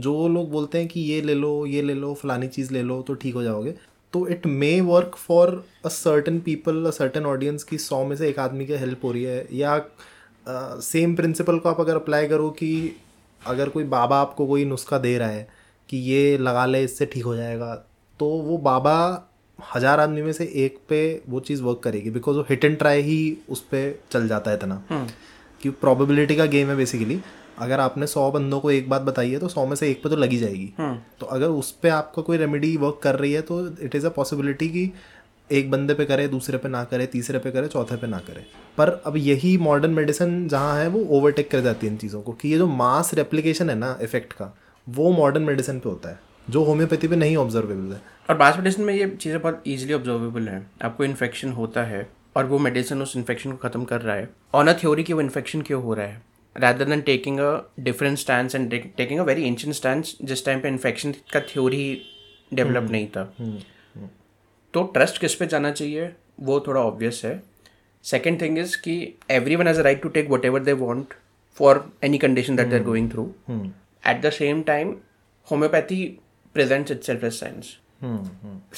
जो 0.00 0.28
लोग 0.28 0.50
बोलते 0.50 0.78
हैं 0.78 0.88
कि 0.88 1.00
ये 1.02 1.20
ले 1.22 1.34
लो 1.34 1.54
ये 1.66 1.82
ले 1.82 1.94
लो 1.94 2.12
फलानी 2.14 2.48
चीज़ 2.48 2.72
ले 2.72 2.82
लो 2.82 3.00
तो 3.02 3.14
ठीक 3.14 3.34
हो 3.34 3.42
जाओगे। 3.42 3.74
तो 4.12 4.26
it 4.28 4.46
may 4.46 4.80
work 4.82 5.16
for 5.18 5.52
a 5.84 5.88
certain 5.88 6.38
people 6.40 6.84
a 6.86 6.90
certain 6.92 7.26
audience 7.26 7.64
की 7.64 7.78
सौ 7.78 8.04
में 8.04 8.16
से 8.16 8.28
एक 8.28 8.38
आदमी 8.38 8.66
की 8.66 8.76
हेल्प 8.76 9.04
हो 9.04 9.12
रही 9.12 9.22
है। 9.24 9.46
या 9.52 9.78
सेम 10.46 11.10
uh, 11.10 11.16
प्रिंसिपल 11.16 11.58
को 11.58 11.68
आप 11.68 11.80
अगर 11.80 11.96
अप्लाई 11.96 12.28
करो 12.28 12.48
कि 12.50 12.96
अगर 13.42 13.68
कोई 13.68 13.84
बाबा 13.86 14.20
आपको 14.20 14.46
कोई 14.46 14.64
नुस्खा 14.64 14.98
दे 14.98 15.16
रहा 15.18 15.28
है 15.28 15.48
कि 15.88 15.96
ये 15.96 16.36
लगा 16.38 16.64
ले 16.66 16.82
इससे 16.84 17.06
ठीक 17.06 17.24
हो 17.24 17.34
जाएगा 17.36 17.74
तो 18.20 18.26
वो 18.26 18.56
बाबा 18.60 18.96
हज़ार 19.58 20.00
आदमी 20.00 20.22
में 20.22 20.32
से 20.32 20.44
एक 20.56 20.78
पे 20.88 21.00
वो 21.28 21.40
चीज़ 21.40 21.62
वर्क 21.62 21.80
करेगी। 21.84 22.10
बिकॉज़ 22.10 22.36
वो 22.36 22.44
हिट 22.50 22.64
एंड 22.64 22.78
ट्राई 22.78 23.02
ही 23.02 23.36
उस 23.48 23.60
पर 23.64 23.98
चल 24.12 24.28
जाता 24.28 24.50
है 24.50 24.56
इतना। 24.56 24.82
हम्म। 24.90 25.06
कि 25.60 25.70
प्रोबेबिलिटी 25.70 26.36
का 26.36 26.44
गेम 26.46 26.68
है 26.68 26.76
बेसिकली 26.76 27.20
अगर 27.58 27.80
आपने 27.80 28.06
सौ 28.06 28.30
बंदों 28.30 28.60
को 28.60 28.70
एक 28.70 28.88
बात 28.90 29.02
बताई 29.02 29.30
है 29.30 29.38
तो 29.38 29.48
सौ 29.48 29.66
में 29.66 29.74
से 29.76 29.90
एक 29.90 30.02
पे 30.02 30.08
तो 30.08 30.16
लगी 30.16 30.36
जाएगी। 30.36 30.72
हम्म। 30.78 30.98
तो 31.20 31.26
अगर 31.26 31.46
उस 31.46 31.70
पर 31.72 31.88
आपका 31.88 32.22
कोई 32.22 32.36
रेमेडी 32.36 32.76
वर्क 32.76 33.00
कर 33.02 33.14
रही 33.14 33.32
है 33.32 33.42
तो 33.42 33.66
इट 33.82 33.94
इज़ 33.94 34.06
अ 34.06 34.10
पॉसिबिलिटी 34.10 34.68
कि 34.68 34.90
एक 35.50 35.70
बंदे 35.70 35.94
पे 35.94 36.04
करे 36.04 36.26
दूसरे 36.28 36.58
पे 36.58 36.68
ना 36.68 36.82
करे 36.84 37.06
तीसरे 37.06 37.38
पे 37.38 37.50
करे 37.50 37.68
चौथे 37.68 37.96
पे 37.96 38.06
ना 38.06 38.18
करे। 38.18 38.44
पर 38.78 38.90
अब 39.06 39.16
यही 39.16 39.56
मॉडर्न 39.58 39.92
मेडिसिन 39.92 40.46
जहाँ 40.48 40.78
है 40.78 40.88
वो 40.88 41.04
ओवरटेक 41.10 41.50
कर 41.50 41.60
जाती 41.60 41.86
है 41.86 41.92
इन 41.92 41.98
चीज़ों 41.98 42.20
को। 42.22 42.32
कि 42.32 42.48
ये 42.48 42.58
जो 42.58 42.66
मास 42.66 43.14
रेप्लीकेशन 43.14 43.70
है 43.70 43.76
ना 43.76 43.96
इफ़ेक्ट 44.02 44.32
का 44.32 44.54
वो 44.86 45.10
मॉडर्न 45.12 45.44
मेडिसिन 45.44 45.78
पे 45.78 45.88
होता 45.88 46.08
है। 46.08 46.18
जो 46.50 46.62
होम्योपैथी 46.64 47.08
पे 47.08 47.16
नहीं 47.16 47.36
ऑब्जर्वेबल 47.36 47.92
है। 47.92 48.00
और 48.30 48.38
मास 48.38 48.56
मेडिसिन 48.56 48.84
में 48.84 48.94
ये 48.94 49.08
चीज़ें 49.10 49.40
बहुत 49.42 49.62
ईजिली 49.66 49.92
ऑब्जर्वेबल 49.92 50.48
है। 50.48 50.66
आपको 50.82 51.04
इन्फेक्शन 51.04 51.52
होता 51.52 51.84
है 51.84 52.08
और 52.36 52.46
वो 52.46 52.58
मेडिसिन 52.58 53.02
उस 53.02 53.16
इन्फेक्शन 53.16 53.52
को 53.52 53.68
ख़त्म 53.68 53.84
कर 53.84 54.00
रहा 54.00 54.16
है। 54.16 54.28
ऑन 54.54 54.68
अ 54.68 54.72
थ्योरी 54.72 55.02
कि 55.02 55.12
वो 55.12 55.20
इन्फेक्शन 55.20 55.62
क्यों 55.62 55.82
हो 55.82 55.94
रहा 55.94 56.06
है? 56.06 56.22
Rather 56.56 56.86
than 56.86 57.02
taking 57.04 57.38
a 57.40 57.50
different 57.80 58.18
stand 58.18 58.50
and 58.50 58.72
taking 58.98 59.20
a 59.20 59.26
very 59.26 59.44
ancient 59.48 59.76
stance 59.76 60.14
जिस 60.22 60.44
टाइम 60.46 60.60
पे 60.60 60.68
इन्फेक्शन 60.68 61.12
का 61.32 61.40
थ्योरी 61.40 62.02
डेवलप 62.54 62.82
hmm. 62.82 62.92
नहीं 62.92 63.06
था। 63.06 63.24
hmm. 63.36 64.08
तो 64.74 64.82
ट्रस्ट 64.94 65.20
किस 65.20 65.34
पे 65.34 65.46
जाना 65.46 65.70
चाहिए? 65.70 66.10
वो 66.40 66.58
थोड़ा 66.60 66.80
ऑब्वियस 66.80 67.20
है। 67.24 67.42
सेकेंड 68.04 68.40
थिंग 68.40 68.58
इज़ 68.58 68.76
कि 68.76 68.96
everyone 69.56 69.66
has 69.66 69.78
a 69.78 69.82
right 69.82 70.02
to 70.02 70.08
take 70.08 70.30
whatever 70.44 70.60
they 70.60 70.72
want 70.72 71.14
for 71.58 71.84
any 72.04 72.18
condition 72.18 72.56
that 72.56 72.68
they're 72.68 72.82
going 72.82 73.10
through 73.12 73.24
at 73.50 74.20
the 74.22 74.30
same 74.30 74.62
time 74.62 74.94
homeopathy 75.48 76.04
presents 76.54 76.92
itself 77.02 77.24
as 77.24 77.32
science 77.32 77.76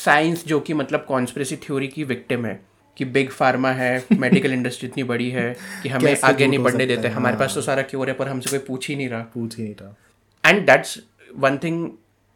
science 0.04 0.44
जो 0.46 0.60
कि 0.60 0.74
मतलब 0.74 1.04
कॉन्स्परेसी 1.08 1.56
थ्योरी 1.56 1.88
की 1.88 2.04
victim 2.04 2.46
है। 2.46 2.60
कि 2.96 3.04
big 3.04 3.30
pharma 3.30 3.70
है 3.72 4.04
medical 4.12 4.52
industry 4.52 4.88
इतनी 4.88 5.02
बड़ी 5.02 5.30
है 5.30 5.56
कि 5.82 5.88
हमें 5.88 6.16
आगे 6.24 6.46
नहीं 6.46 6.58
बढ़ने 6.58 6.86
देते। 6.86 7.08
हाँ। 7.08 7.16
हमारे 7.16 7.36
पास 7.36 7.54
तो। 7.54 7.60
सारा 7.60 7.82
क्योर 7.82 8.08
है 8.08 8.14
पर 8.14 8.28
हमसे 8.28 8.50
कोई 8.50 8.58
पूछ 8.58 8.88
ही 8.88 8.96
नहीं 8.96 9.08
रहा। 9.08 9.20
पूछ 9.34 9.56
ही 9.58 9.64
नहीं 9.64 9.74
रहा 9.82 10.50
एंड 10.50 10.66
दैट्स 10.66 10.98
वन 11.36 11.58
थिंग 11.58 11.88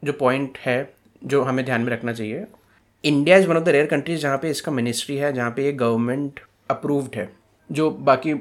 जो 0.03 0.13
पॉइंट 0.13 0.59
है 0.59 0.79
जो 1.25 1.43
हमें 1.43 1.65
ध्यान 1.65 1.81
में 1.81 1.93
रखना 1.93 2.13
चाहिए। 2.13 2.45
India 3.05 3.37
is 3.37 3.47
one 3.47 3.57
of 3.57 3.65
the 3.65 3.69
rare 3.69 3.87
countries 3.87 4.21
जहाँ 4.21 4.39
पे 4.39 4.51
इसका 4.51 4.73
मिनिस्ट्री 4.73 5.17
है 5.17 5.33
जहाँ 5.33 5.51
पे 5.51 5.65
ये 5.65 5.73
गवर्नमेंट 5.73 6.41
अप्रूव्ड 6.71 7.17
है। 7.17 7.29
जो 7.71 7.91
बाकी 7.91 8.35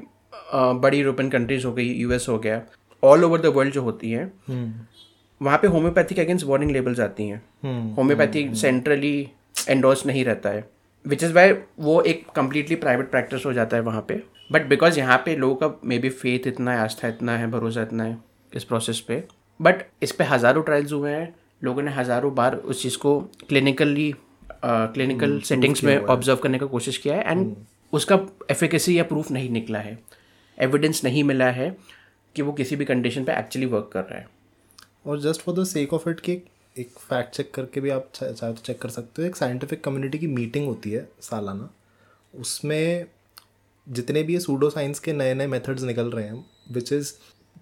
बड़ी 0.54 0.98
यूरोपियन 0.98 1.28
कंट्रीज़ 1.30 1.66
हो 1.66 1.72
गई 1.72 1.88
यूएस 1.92 2.26
हो 2.28 2.38
गया 2.38 2.62
ऑल 3.02 3.24
ओवर 3.24 3.40
द 3.40 3.46
वर्ल्ड 3.46 3.74
जो 3.74 3.82
होती 3.82 4.10
हैं 4.10 4.32
हम्म। 4.48 5.44
वहाँ 5.46 5.58
पे 5.58 5.68
होम्योपैथिक 5.68 6.18
अगेंस्ट 6.18 6.46
वार्निंग 6.46 6.70
लेबल्स 6.70 7.00
आती 7.00 7.28
हैं। 7.28 7.42
होम्योपैथी 7.94 8.48
सेंट्रली 8.54 9.30
एंडोर्स 9.68 10.06
नहीं 10.06 10.24
रहता 10.24 10.50
है। 10.50 10.75
विच 11.06 11.22
इज़ 11.24 11.32
वाई 11.32 11.52
वो 11.80 12.00
एक 12.02 12.24
कम्प्लीटली 12.36 12.76
प्राइवेट 12.76 13.10
प्रैक्टिस 13.10 13.46
हो 13.46 13.52
जाता 13.52 13.76
है 13.76 13.82
वहाँ 13.82 14.04
पे. 14.08 14.22
बट 14.52 14.66
बिकॉज़ 14.68 14.98
यहाँ 14.98 15.16
पे 15.24 15.36
लोगों 15.36 15.56
का 15.56 15.80
मे 15.84 15.98
बी 15.98 16.08
फेथ 16.10 16.46
इतना 16.46 16.72
है 16.72 16.78
आस्था 16.80 17.08
इतना 17.08 17.36
है 17.38 17.50
भरोसा 17.50 17.82
इतना 17.82 18.04
है 18.04 18.18
इस 18.52 18.64
प्रोसेस 18.64 19.00
पे. 19.00 19.22
बट 19.60 19.84
इस 20.02 20.12
पर 20.12 20.24
हज़ारों 20.24 20.62
ट्रायल्स 20.62 20.92
हुए 20.92 21.10
हैं. 21.10 21.34
लोगों 21.64 21.82
ने 21.82 21.90
हज़ारों 21.92 22.34
बार 22.34 22.56
उस 22.56 22.82
चीज़ 22.82 22.98
को 22.98 23.18
क्लिनिकली 23.48 24.12
क्लिनिकल 24.64 25.40
सेटिंग्स 25.40 25.82
में 25.84 25.96
ऑब्ज़र्व 25.98 26.38
करने 26.38 26.58
का 26.58 26.66
कोशिश 26.66 26.98
किया 26.98 27.14
है 27.14 27.30
एंड 27.30 27.46
hmm. 27.46 27.64
उसका 27.92 28.18
एफिकेसी 28.50 28.98
या 28.98 29.04
प्रूफ 29.04 29.30
नहीं 29.30 29.50
निकला 29.50 29.78
है. 29.78 29.98
एविडेंस 30.58 31.04
नहीं 31.04 31.22
मिला 31.24 31.50
है 31.50 31.76
कि 32.36 32.42
वो 32.42 32.52
किसी 32.52 32.76
भी 32.76 32.84
कंडीशन 32.84 33.24
पे 33.24 33.32
एक्चुअली 33.32 33.66
वर्क 33.66 33.90
कर 33.92 34.00
रहा 34.00 34.18
है. 34.18 34.26
और 35.06 35.20
just 35.20 35.40
for 35.40 35.54
the 35.54 35.64
sake 35.64 35.92
of 35.94 36.08
it 36.08 36.20
कि 36.20 36.36
एक 36.76 36.98
फैक्ट 37.00 37.34
चेक 37.34 37.50
करके 37.54 37.80
भी 37.80 37.90
आप 37.90 38.08
चाहे 38.14 38.32
तो 38.32 38.52
चेक 38.54 38.80
कर 38.80 38.88
सकते 38.88 39.22
हो। 39.22 39.28
एक 39.28 39.36
साइंटिफिक 39.36 39.82
कम्युनिटी 39.84 40.18
की 40.18 40.26
मीटिंग 40.26 40.66
होती 40.66 40.90
है 40.90 41.08
सालाना। 41.20 41.68
उसमें 42.34 43.06
जितने 43.86 44.22
भी 44.22 44.32
ये 44.32 44.40
सूडो 44.40 44.68
साइंस 44.70 44.98
के 44.98 45.12
नए 45.12 45.34
नए 45.34 45.46
मेथड्स 45.46 45.82
निकल 45.82 46.10
रहे 46.10 46.24
हैं 46.24 46.44
which 46.72 46.92
is 46.92 47.12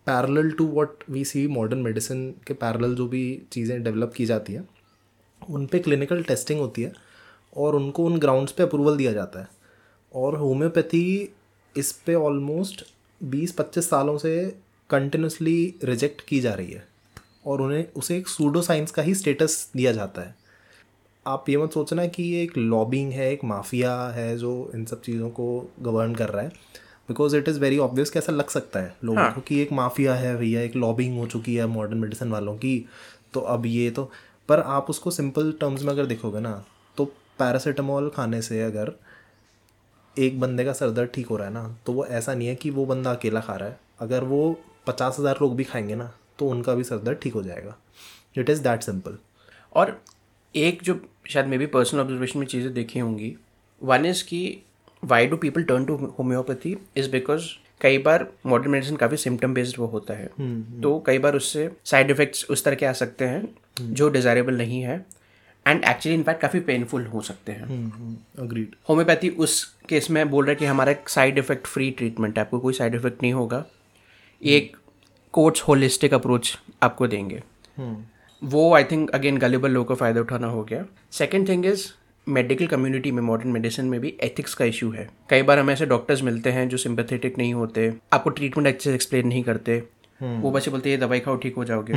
parallel 0.07 0.51
to 0.51 0.67
what 0.67 1.05
we 1.11 1.25
see 1.25 1.47
modern 1.49 1.81
medicine 1.81 2.31
के 2.47 2.55
पैरल 2.55 2.95
जो 2.95 3.07
भी 3.09 3.25
चीज़ें 3.53 3.83
डेवलप 3.83 4.13
की 4.17 4.27
जाती 4.27 4.53
हैं, 4.53 4.69
उन 5.43 5.67
पर 5.67 5.79
क्लिनिकल 5.79 6.23
टेस्टिंग 6.23 6.61
होती 6.61 6.83
है 6.83 6.93
और 7.57 7.75
उनको 7.75 8.07
उन 8.07 8.19
ग्राउंड्स 8.19 8.53
पे 8.53 8.63
अप्रूवल 8.63 8.97
दिया 8.97 9.13
जाता 9.13 9.41
है। 9.41 9.49
और 10.15 10.37
होम्योपैथी 10.37 11.35
इस 11.75 11.93
पे 12.07 12.15
ऑलमोस्ट 12.15 12.85
बीस 13.21 13.53
पच्चीस 13.53 13.89
सालों 13.91 14.17
से 14.19 14.35
कंटिन्यूसली 14.91 15.75
रिजेक्ट 15.85 16.21
की 16.21 16.41
जा 16.41 16.55
रही 16.55 16.73
है। 16.73 16.87
और 17.45 17.63
उन्हें 17.63 17.87
उसे 17.93 18.17
एक 18.17 18.29
सूडो 18.29 18.63
साइंस 18.63 18.91
का 18.91 19.03
ही 19.03 19.15
स्टेटस 19.15 19.71
दिया 19.77 19.93
जाता 19.93 20.23
है। 20.23 20.35
आप 21.27 21.49
ये 21.49 21.57
मत 21.57 21.73
सोचना 21.73 22.07
कि 22.07 22.23
ये 22.23 22.43
एक 22.43 22.57
लॉबिंग 22.57 23.13
है 23.13 23.31
एक 23.33 23.45
माफिया 23.45 23.97
है 24.09 24.37
जो 24.39 24.71
इन 24.75 24.85
सब 24.85 25.01
चीज़ों 25.01 25.31
को 25.31 25.47
गवर्न 25.83 26.15
कर 26.15 26.29
रहा 26.29 26.43
है। 26.43 26.49
Because 27.09 27.37
it 27.37 27.49
is 27.49 27.61
very 27.61 27.79
obvious 27.79 28.11
कि 28.11 28.19
ऐसा 28.19 28.33
लग 28.33 28.49
सकता 28.49 28.81
है 28.81 28.95
लोगों 29.05 29.21
हाँ. 29.21 29.33
को 29.33 29.41
कि 29.41 29.61
एक 29.61 29.73
माफिया 29.73 30.15
है 30.15 30.37
भैया 30.37 30.61
एक 30.61 30.77
लॉबिंग 30.77 31.19
हो 31.19 31.27
चुकी 31.27 31.55
है 31.55 31.67
मॉडर्न 31.67 31.99
मेडिसिन 31.99 32.31
वालों 32.31 32.57
की 32.57 32.85
तो 33.35 33.41
अब 33.41 33.67
ये 33.67 33.91
तो 33.91 34.11
पर 34.49 34.61
आप 34.61 34.91
उसको 34.91 35.11
सिंपल 35.11 35.53
टर्म्स 35.53 35.83
में 35.83 35.91
अगर 35.93 36.07
देखोगे 36.07 36.41
ना 36.41 36.53
तो 36.97 37.05
पैरासीटामोल 37.39 38.09
खाने 38.11 38.41
से 38.43 38.63
अगर 38.63 38.93
एक 40.17 40.41
बंदे 40.41 40.65
का 40.65 40.73
सर 40.73 40.91
दर्द 40.91 41.11
ठीक 41.15 41.27
हो 41.27 41.37
रहा 41.37 41.47
है 41.47 41.53
ना 41.53 41.77
तो 41.87 41.93
वो 41.93 42.05
ऐसा 42.07 42.35
नहीं 42.35 42.49
है 42.49 42.55
कि 42.55 42.71
वो 42.71 42.87
बंदा 42.87 43.13
अकेला 43.13 43.41
खा 43.41 43.57
रहा 43.57 43.69
है। 43.69 43.79
अगर 44.01 44.25
वो 44.25 44.57
पचास 44.87 45.17
हज़ार 45.19 45.39
लोग 45.43 45.57
भी 45.57 45.65
खाएँगे 45.65 45.95
ना 45.95 46.13
तो 46.39 46.49
उनका 46.49 46.75
भी 46.75 46.85
सर 46.85 46.99
दर्द 46.99 47.19
ठीक 47.23 47.35
हो 47.35 47.43
जाएगा। 47.43 47.77
इट 48.37 48.51
इज़ 48.51 48.63
दैट 48.63 48.83
सिंपल 48.83 49.19
और 49.73 50.01
एक 50.55 50.83
जो 50.83 51.01
शायद 51.31 51.47
मे 51.47 51.59
बी 51.59 51.67
पर्सनल 51.69 52.01
ऑब्जर्वेशन 52.01 52.39
में 52.39 52.47
चीज़ें 52.47 52.73
देखी 52.75 52.99
होंगी 52.99 53.35
वन 53.83 54.07
इज़ 54.07 54.25
की 54.25 54.47
why 55.03 55.27
do 55.27 55.37
people 55.37 55.63
turn 55.65 55.85
to 55.85 55.97
homeopathy 56.19 56.77
is 56.97 57.11
because 57.11 57.49
कई 57.81 57.99
बार 57.99 58.27
मॉडर्न 58.47 58.71
मेडिसिन 58.71 58.97
काफ़ी 58.97 59.17
सिम्टम 59.17 59.55
बेस्ड 59.55 59.79
वो 59.79 59.87
होता 59.87 60.15
है। 60.15 60.31
हम्म, 60.39 60.63
हम्म। 60.63 60.81
तो 60.83 60.99
कई 61.07 61.19
बार 61.19 61.37
उससे 61.37 61.69
साइड 61.85 62.11
इफ़ेक्ट्स 62.11 62.45
उस 62.51 62.65
तरह 62.65 62.75
के 62.75 62.87
आ 62.87 62.93
सकते 62.95 63.25
हैं 63.25 63.41
हम्म। 63.41 63.95
जो 63.95 64.09
डिज़ायरेबल 64.09 64.57
नहीं 64.57 64.81
है 64.83 65.05
एंड 65.67 65.85
एक्चुअली 65.85 66.15
इनफैक्ट 66.15 66.41
काफ़ी 66.41 66.61
पेनफुल 66.61 67.07
हो 67.07 67.21
सकते 67.23 67.53
हैं। 67.53 67.67
अग्रीड 68.39 68.75
होम्योपैथी 68.89 69.29
उस 69.39 69.63
केस 69.89 70.11
में 70.11 70.29
बोल 70.31 70.45
रहा 70.45 70.51
है 70.51 70.57
कि 70.57 70.65
हमारा 70.65 70.93
एक 70.93 71.09
साइड 71.09 71.39
इफ़ेक्ट 71.39 71.67
फ्री 71.67 71.91
ट्रीटमेंट 71.91 72.39
है 72.39 72.45
आपको 72.45 72.59
कोई 72.61 72.75
साइड 72.75 72.95
इफ़ेक्ट 72.95 73.23
नहीं 73.23 73.33
होगा। 73.33 73.65
एक 74.43 74.77
कोच 75.35 75.63
होलिस्टिक 75.69 76.15
अप्रोच 76.15 76.57
आपको 76.83 77.07
देंगे। 77.07 77.43
Hmm. 77.79 77.95
वो 78.43 78.73
आई 78.75 78.85
थिंक 78.85 79.11
अगेन 79.11 79.39
गलेबल 79.39 79.71
लोगों 79.71 79.85
का 79.87 79.95
फ़ायदा 79.95 80.21
उठाना 80.21 80.47
हो 80.47 80.63
गया। 80.65 80.85
Second 81.13 81.49
thing 81.49 81.67
is 81.67 81.87
medical 82.27 82.67
community 82.67 83.11
में 83.11 83.23
मॉडर्न 83.23 83.51
मेडिसिन 83.51 83.85
में 83.85 83.99
भी 84.01 84.15
एथिक्स 84.23 84.55
का 84.55 84.65
इशू 84.65 84.91
है। 84.91 85.09
कई 85.31 85.43
बार 85.43 85.59
हमें 85.59 85.73
ऐसे 85.75 85.87
डॉक्टर्स 85.87 86.23
मिलते 86.23 86.51
हैं 86.51 86.69
जो 86.69 86.77
सिंपथेटिक 86.77 87.39
नहीं 87.39 87.55
होते 87.55 87.93
आपको 88.13 88.31
ट्रीटमेंट 88.31 88.69
अच्छे 88.69 88.89
से 88.91 88.95
एक्सप्लेन 88.95 89.29
नहीं 89.29 89.43
करते। 89.43 89.83
Hmm. 90.21 90.43
वो 90.43 90.51
बच्चे 90.51 90.71
बोलते 90.71 90.91
हैं 90.91 91.01
दवाई 91.01 91.21
खाओ 91.21 91.37
ठीक 91.37 91.57
हो 91.57 91.65
जाओगे। 91.65 91.93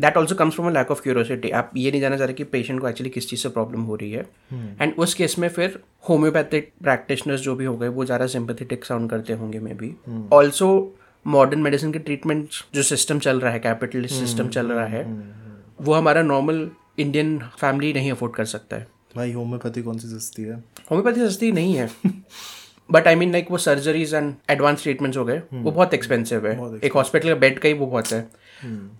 That 0.00 0.16
also 0.16 0.34
comes 0.34 0.54
from 0.54 0.68
a 0.68 0.72
lack 0.72 0.90
of 0.90 1.02
curiosity 1.02 1.50
आप 1.52 1.70
ये 1.76 1.90
नहीं 1.90 2.00
जाना 2.00 2.16
चाह 2.16 2.26
रहे 2.26 2.34
कि 2.34 2.44
पेशेंट 2.46 2.80
को 2.80 2.88
एक्चुअली 2.88 3.10
किस 3.10 3.28
चीज़ 3.30 3.40
से 3.40 3.48
प्रॉब्लम 3.48 3.82
हो 3.82 3.96
रही 3.96 4.10
है। 4.12 4.22
And 4.52 4.90
hmm. 4.90 5.00
उस 5.00 5.14
केस 5.14 5.38
में 5.38 5.48
फिर 5.48 5.78
होम्योपैथिक 6.08 6.72
प्रैक्टिशनर्स 6.82 7.40
जो 7.40 7.54
भी 7.56 7.64
हो 7.64 7.76
गए 7.76 7.88
वो 7.88 8.04
ज़्यादा 8.04 8.26
सिंपथेटिक 8.28 8.84
साउंड 8.84 9.10
करते 9.10 9.32
होंगे 9.32 9.58
may 9.58 9.74
be 9.74 9.94
also 10.32 10.70
modern 11.28 11.60
medicine 11.60 11.92
के 11.92 11.98
ट्रीटमेंट 11.98 12.48
जो 12.74 12.82
सिस्टम 12.82 13.18
चल 13.18 13.40
रहा 13.40 13.52
है 13.52 13.58
कैपिटलिस्ट 13.58 14.14
सिस्टम 14.14 14.42
हम्म, 14.42 14.52
चल 14.52 14.72
रहा 14.72 14.86
है 14.86 15.04
हम्म, 15.04 15.16
हम्म, 15.16 15.84
वो 15.84 15.94
हमारा 15.94 16.22
नॉर्मल 16.22 16.70
इंडियन 16.98 17.38
फैमिली 17.60 17.92
नहीं 17.92 18.10
अफोर्ड 18.12 18.34
कर 18.34 18.44
सकता 18.44 18.76
है। 18.76 18.86
भाई 19.16 19.32
होम्योपैथी 19.32 19.82
कौन 19.82 19.98
सी 19.98 20.08
सस्ती 20.08 20.42
है? 20.42 20.54
होम्योपैथी 20.90 21.28
सस्ती 21.28 21.52
नहीं 21.52 21.74
है। 21.74 21.90
बट 22.90 23.06
आई 23.06 23.14
मीन 23.14 23.32
लाइक 23.32 23.50
वो 23.50 23.58
सर्जरीज 23.58 24.14
एंड 24.14 24.34
एडवांस 24.50 24.82
ट्रीटमेंट्स 24.82 25.18
हो 25.18 25.24
गए 25.24 25.42
वो 25.52 25.70
बहुत 25.70 25.94
एक्सपेंसिव 25.94 26.46
है। 26.46 26.52
एक 26.84 26.92
हॉस्पिटल 26.92 27.28
का 27.28 27.34
बेड 27.34 27.58
का 27.58 27.68
ही 27.68 27.74
वो 27.74 27.86
बहुत 27.86 28.12
है। 28.12 28.28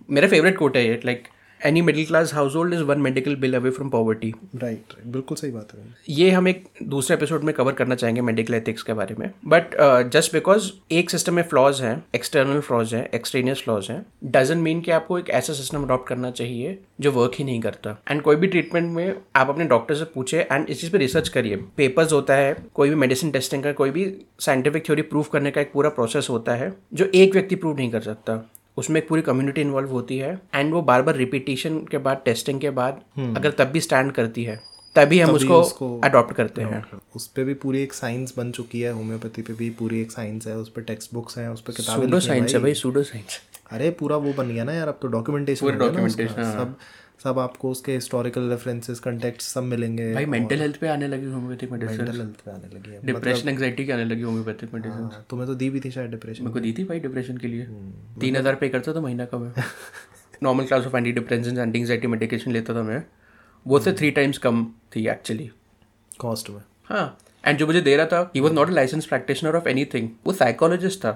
मेरा 0.09 0.27
फेवरेट 0.27 0.57
कोट 0.57 0.77
है 0.77 0.87
ये 0.87 0.99
like 1.05 1.27
any 1.65 1.81
middle 1.81 2.05
class 2.05 2.33
household 2.55 2.73
is 2.73 2.81
one 2.83 2.99
medical 3.01 3.35
bill 3.35 3.55
away 3.55 3.69
from 3.69 3.89
poverty 3.89 4.33
right 4.55 4.93
बिल्कुल 5.05 5.37
सही 5.37 5.51
बात 5.51 5.73
है। 5.73 5.79
ये 6.09 6.29
हम 6.31 6.47
एक 6.47 6.63
दूसरे 6.83 7.15
एपिसोड 7.15 7.43
में 7.43 7.53
कवर 7.55 7.73
करना 7.73 7.95
चाहेंगे 7.95 8.21
मेडिकल 8.21 8.53
एथिक्स 8.53 8.83
के 8.83 8.93
बारे 8.93 9.15
में। 9.19 9.29
बट 9.45 9.75
जस्ट 10.13 10.33
बिकॉज़ 10.33 10.69
एक 10.91 11.09
सिस्टम 11.09 11.33
में 11.33 11.41
फ्लॉज 11.43 11.81
हैं 11.81 12.03
एक्सटर्नल 12.15 12.59
फ्लॉज 12.59 12.93
हैं 12.95 13.07
एक्सट्रेनियस 13.13 13.61
फ्लॉज 13.63 13.87
हैं 13.91 14.05
डजेंट 14.25 14.61
मीन 14.61 14.81
कि 14.81 14.91
आपको 14.91 15.17
एक 15.19 15.29
ऐसा 15.29 15.53
सिस्टम 15.53 15.83
अडॉप्ट 15.83 16.07
करना 16.07 16.31
चाहिए 16.31 16.77
जो 17.01 17.11
वर्क 17.11 17.31
ही 17.35 17.43
नहीं 17.43 17.59
करता। 17.61 17.97
एंड 18.11 18.21
कोई 18.21 18.35
भी 18.35 18.47
ट्रीटमेंट 18.47 18.91
में 18.91 19.15
आप 19.35 19.49
अपने 19.49 19.65
डॉक्टर 19.65 19.95
से 19.95 20.05
पूछे 20.13 20.39
एंड 20.41 20.69
इस 20.69 20.81
चीज़ 20.81 20.91
पर 20.91 20.97
रिसर्च 20.97 21.29
करिए। 21.29 21.55
पेपर्स 21.77 22.13
होता 22.13 22.35
है 22.35 22.55
कोई 22.73 22.89
भी 22.89 22.95
मेडिसिन 22.95 23.31
टेस्टिंग 23.31 23.63
का 23.63 23.71
कोई 23.73 23.91
भी 23.91 24.11
साइंटिफिक 24.39 24.85
थ्योरी 24.85 25.01
प्रूव 25.01 25.25
करने 25.33 25.51
का 25.51 25.61
एक 25.61 25.71
पूरा 25.73 25.89
प्रोसेस 25.89 26.27
होता 26.29 26.55
है 26.55 26.73
जो 26.93 27.09
एक 27.15 27.33
व्यक्ति 27.33 27.55
प्रूव 27.55 27.75
नहीं 27.77 27.91
कर 27.91 28.01
सकता। 28.01 28.43
उसमें 28.79 29.01
एक 29.01 29.07
पूरी 29.07 29.21
कम्युनिटी 29.21 29.61
इन्वॉल्व 29.61 29.89
होती 29.89 30.17
है 30.17 30.41
एंड 30.55 30.73
वो 30.73 30.81
बार 30.81 31.01
बार 31.01 31.15
रिपीटेशन 31.15 31.79
के 31.91 31.97
बाद 31.97 32.21
टेस्टिंग 32.25 32.59
के 32.59 32.69
बाद 32.69 33.01
अगर 33.17 33.51
तब 33.51 33.67
भी 33.67 33.81
स्टैंड 33.81 34.11
करती 34.11 34.43
है 34.43 34.59
तभी 34.95 35.19
हम 35.19 35.29
हम्म। 35.29 35.39
तभी 35.39 35.53
उसको 35.53 35.99
अडॉप्ट 35.99 36.35
करते 36.35 36.61
हैं 36.61 36.83
उस 37.15 37.27
पर 37.27 37.43
भी 37.43 37.53
पूरी 37.53 37.81
एक 37.83 37.93
साइंस 37.93 38.33
बन 38.37 38.51
चुकी 38.51 38.81
है 38.81 38.91
होम्योपैथी 38.91 39.41
पे 39.41 39.53
भी 39.53 39.69
पूरी 39.69 40.01
एक 40.01 40.11
साइंस 40.11 40.47
है 40.47 40.57
उस 40.57 40.69
पर 40.69 40.81
टेक्स्ट 40.81 41.13
बुक्स 41.13 41.37
हैं 41.37 41.49
उस 41.49 41.61
पर 41.61 41.73
किताबें 41.73 42.19
साइंस 42.19 42.53
है 42.53 42.59
भाई। 42.59 42.73
सूडो 42.73 43.03
साइंस 43.03 43.39
अरे 43.71 43.89
पूरा 43.89 44.17
वो 44.17 44.33
बन 44.33 44.49
गया 44.49 44.63
ना 44.63 44.73
यार 44.73 44.87
अब 44.87 44.99
तो 45.01 45.07
डॉक्यूमेंटेशन 45.07 45.65
पूरा 45.65 45.77
गया 45.77 45.99
ना 45.99 46.05
उसका। 46.05 46.23
documentation, 46.23 46.55
हाँ। 46.55 46.65
सब 46.65 46.75
सब 47.19 47.39
आपको 47.39 47.69
उसके 47.71 47.93
हिस्टोरिकल 47.93 48.49
रेफरेंसेस 48.49 48.99
कंटेक्ट 48.99 49.41
सब 49.41 49.63
मिलेंगे 49.63 50.13
भाई 50.13 50.25
मेंटल 50.27 50.59
हेल्थ 50.59 50.77
पे 50.79 50.87
आने 50.87 51.07
लगी 51.07 51.25
होम्योपैथिक 51.25 51.71
मेडिसिन। 51.71 51.97
मेंटल 51.97 52.19
हेल्थ 52.19 52.41
पे 52.45 52.51
आने 52.51 52.75
लगी 52.75 52.91
है। 52.91 52.99
डिप्रेशन 53.05 53.49
एंग्जाइटी 53.49 53.85
के 53.85 53.93
आने 53.93 54.05
लगी 54.05 54.21
होम्योपैथिक 54.21 54.73
मेडिसिन। 54.73 55.01
हाँ, 55.03 55.25
तुम्हें 55.29 55.47
तो 55.47 55.55
दी 55.55 55.69
भी 55.69 55.79
थी 55.79 55.91
शायद 55.91 56.11
डिप्रेशन 56.11 56.43
मेरे 56.43 56.53
को 56.53 56.59
दी 56.59 56.73
थी 56.73 56.83
भाई 56.83 56.99
डिप्रेशन 56.99 57.37
के 57.37 57.47
लिए। 57.47 57.63
हम्म, 57.63 58.19
तीन 58.21 58.35
हज़ार 58.35 58.55
पे 58.55 58.69
करता 58.69 58.93
था 58.93 59.01
महीना 59.01 59.25
का 59.25 59.37
मैं। 59.37 59.51
Normal 60.43 60.65
class 60.65 60.85
of 60.85 60.95
anti 60.97 61.11
depression 61.11 61.57
anti 61.57 61.79
anxiety 61.79 62.07
medication 62.07 62.51
लेता 62.51 62.75
था 62.75 62.83
मैं। 62.83 63.03
वो 63.65 63.79
से 63.79 63.93
थ्री 63.93 64.11
टाइम्स 64.11 64.37
कम 64.37 64.65
थी 64.95 65.07
एक्चुअली 65.07 65.49
कॉस्ट 66.19 66.49
में। 66.49 66.61
हाँ 66.85 67.17
एंड 67.43 67.57
जो 67.57 67.67
मुझे 67.67 67.81
दे 67.81 67.95
रहा 67.97 68.05
था 68.05 68.31
he 68.35 68.41
was 68.41 68.53
not 68.53 68.67
a 68.67 68.71
licence 68.71 69.05
practitioner 69.05 69.55
of 69.55 69.67
anything 69.93 70.09
वो 70.25 70.33
साइकोलॉजिस्ट 70.33 70.99
था 70.99 71.11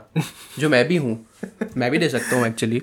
जो 0.60 0.70
मैं 0.70 0.88
भी 0.88 0.98
हूँ। 0.98 1.18
मैं 1.78 1.90
भी 1.92 1.98
दे 1.98 2.10
सकता 2.10 2.36
हूँ 2.36 2.48
एक्चुअली 2.48 2.82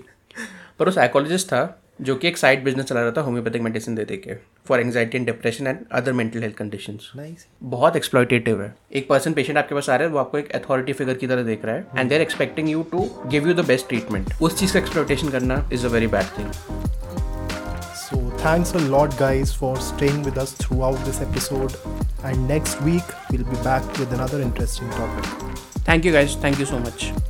पर 0.79 0.85
वो 0.85 0.91
साइकोलॉजिस्ट 0.93 1.47
था 1.49 1.63
जो 2.01 2.15
कि 2.17 2.29
एक 2.29 2.39
साइड 2.39 2.63
बिज़नेस 2.65 2.87
चला 2.87 3.01
रहा 3.03 3.13
था 3.17 3.21
होम्योपैथिक 3.21 3.63
मेडिसिन 3.63 3.95
दे 3.95 4.05
दे 4.05 4.17
के 4.17 4.35
for 4.69 4.81
anxiety 4.81 5.19
and 5.19 5.27
depression 5.27 5.67
and 5.67 5.79
other 5.93 6.13
mental 6.13 6.43
health 6.43 6.57
conditions 6.57 7.11
nice 7.17 7.47
बहुत 7.63 7.97
एक्सप्लॉइटेटिव 7.97 8.63
है। 8.63 8.75
एक 8.93 9.09
पर्सन 9.09 9.33
पेशेंट 9.33 9.59
आपके 9.59 9.75
पास 9.75 9.91
आ 9.91 9.97
रहा 9.97 10.09
है 10.09 10.13
वो 10.13 10.19
आपको 10.19 10.39
एक 10.39 10.51
अथॉरिटी 10.53 10.93
फिगर 10.93 11.15
की 11.15 11.27
तरह 11.27 11.43
देख 11.43 11.65
रहा 11.65 11.75
है 11.75 11.87
and 11.97 12.09
they're 12.09 12.21
expecting 12.21 12.71
you 12.71 12.83
to 12.93 13.09
give 13.27 13.49
you 13.49 13.55
the 13.55 13.67
best 13.67 13.89
treatment 13.89 14.33
उस 14.43 14.59
चीज़ 14.61 14.73
का 14.73 14.79
एक्सप्लॉइटेशन 14.79 15.29
करना 15.29 15.69
is 15.73 15.87
a 15.87 15.91
very 15.91 16.07
bad 16.07 16.39
thing 16.39 16.53
So, 18.03 18.19
thanks 18.39 18.71
a 18.75 18.81
lot, 18.93 19.13
guys, 19.19 19.51
for 19.55 19.69
staying 19.89 20.23
with 20.25 20.39
us 20.45 20.55
throughout 20.63 21.05
this 21.05 21.21
episode. 21.27 21.77
And 22.25 22.49
next 22.49 22.83
week, 22.83 23.15
we'll 23.31 23.49
be 23.53 23.63
back 23.69 24.01
with 24.01 24.19
another 24.19 24.43
interesting 24.49 24.91
topic. 24.99 25.33
Thank 25.89 26.07
you 26.07 26.13
guys 26.13 26.37
thank 26.45 26.61
you 26.61 26.67
so 26.67 26.79
much 26.79 27.30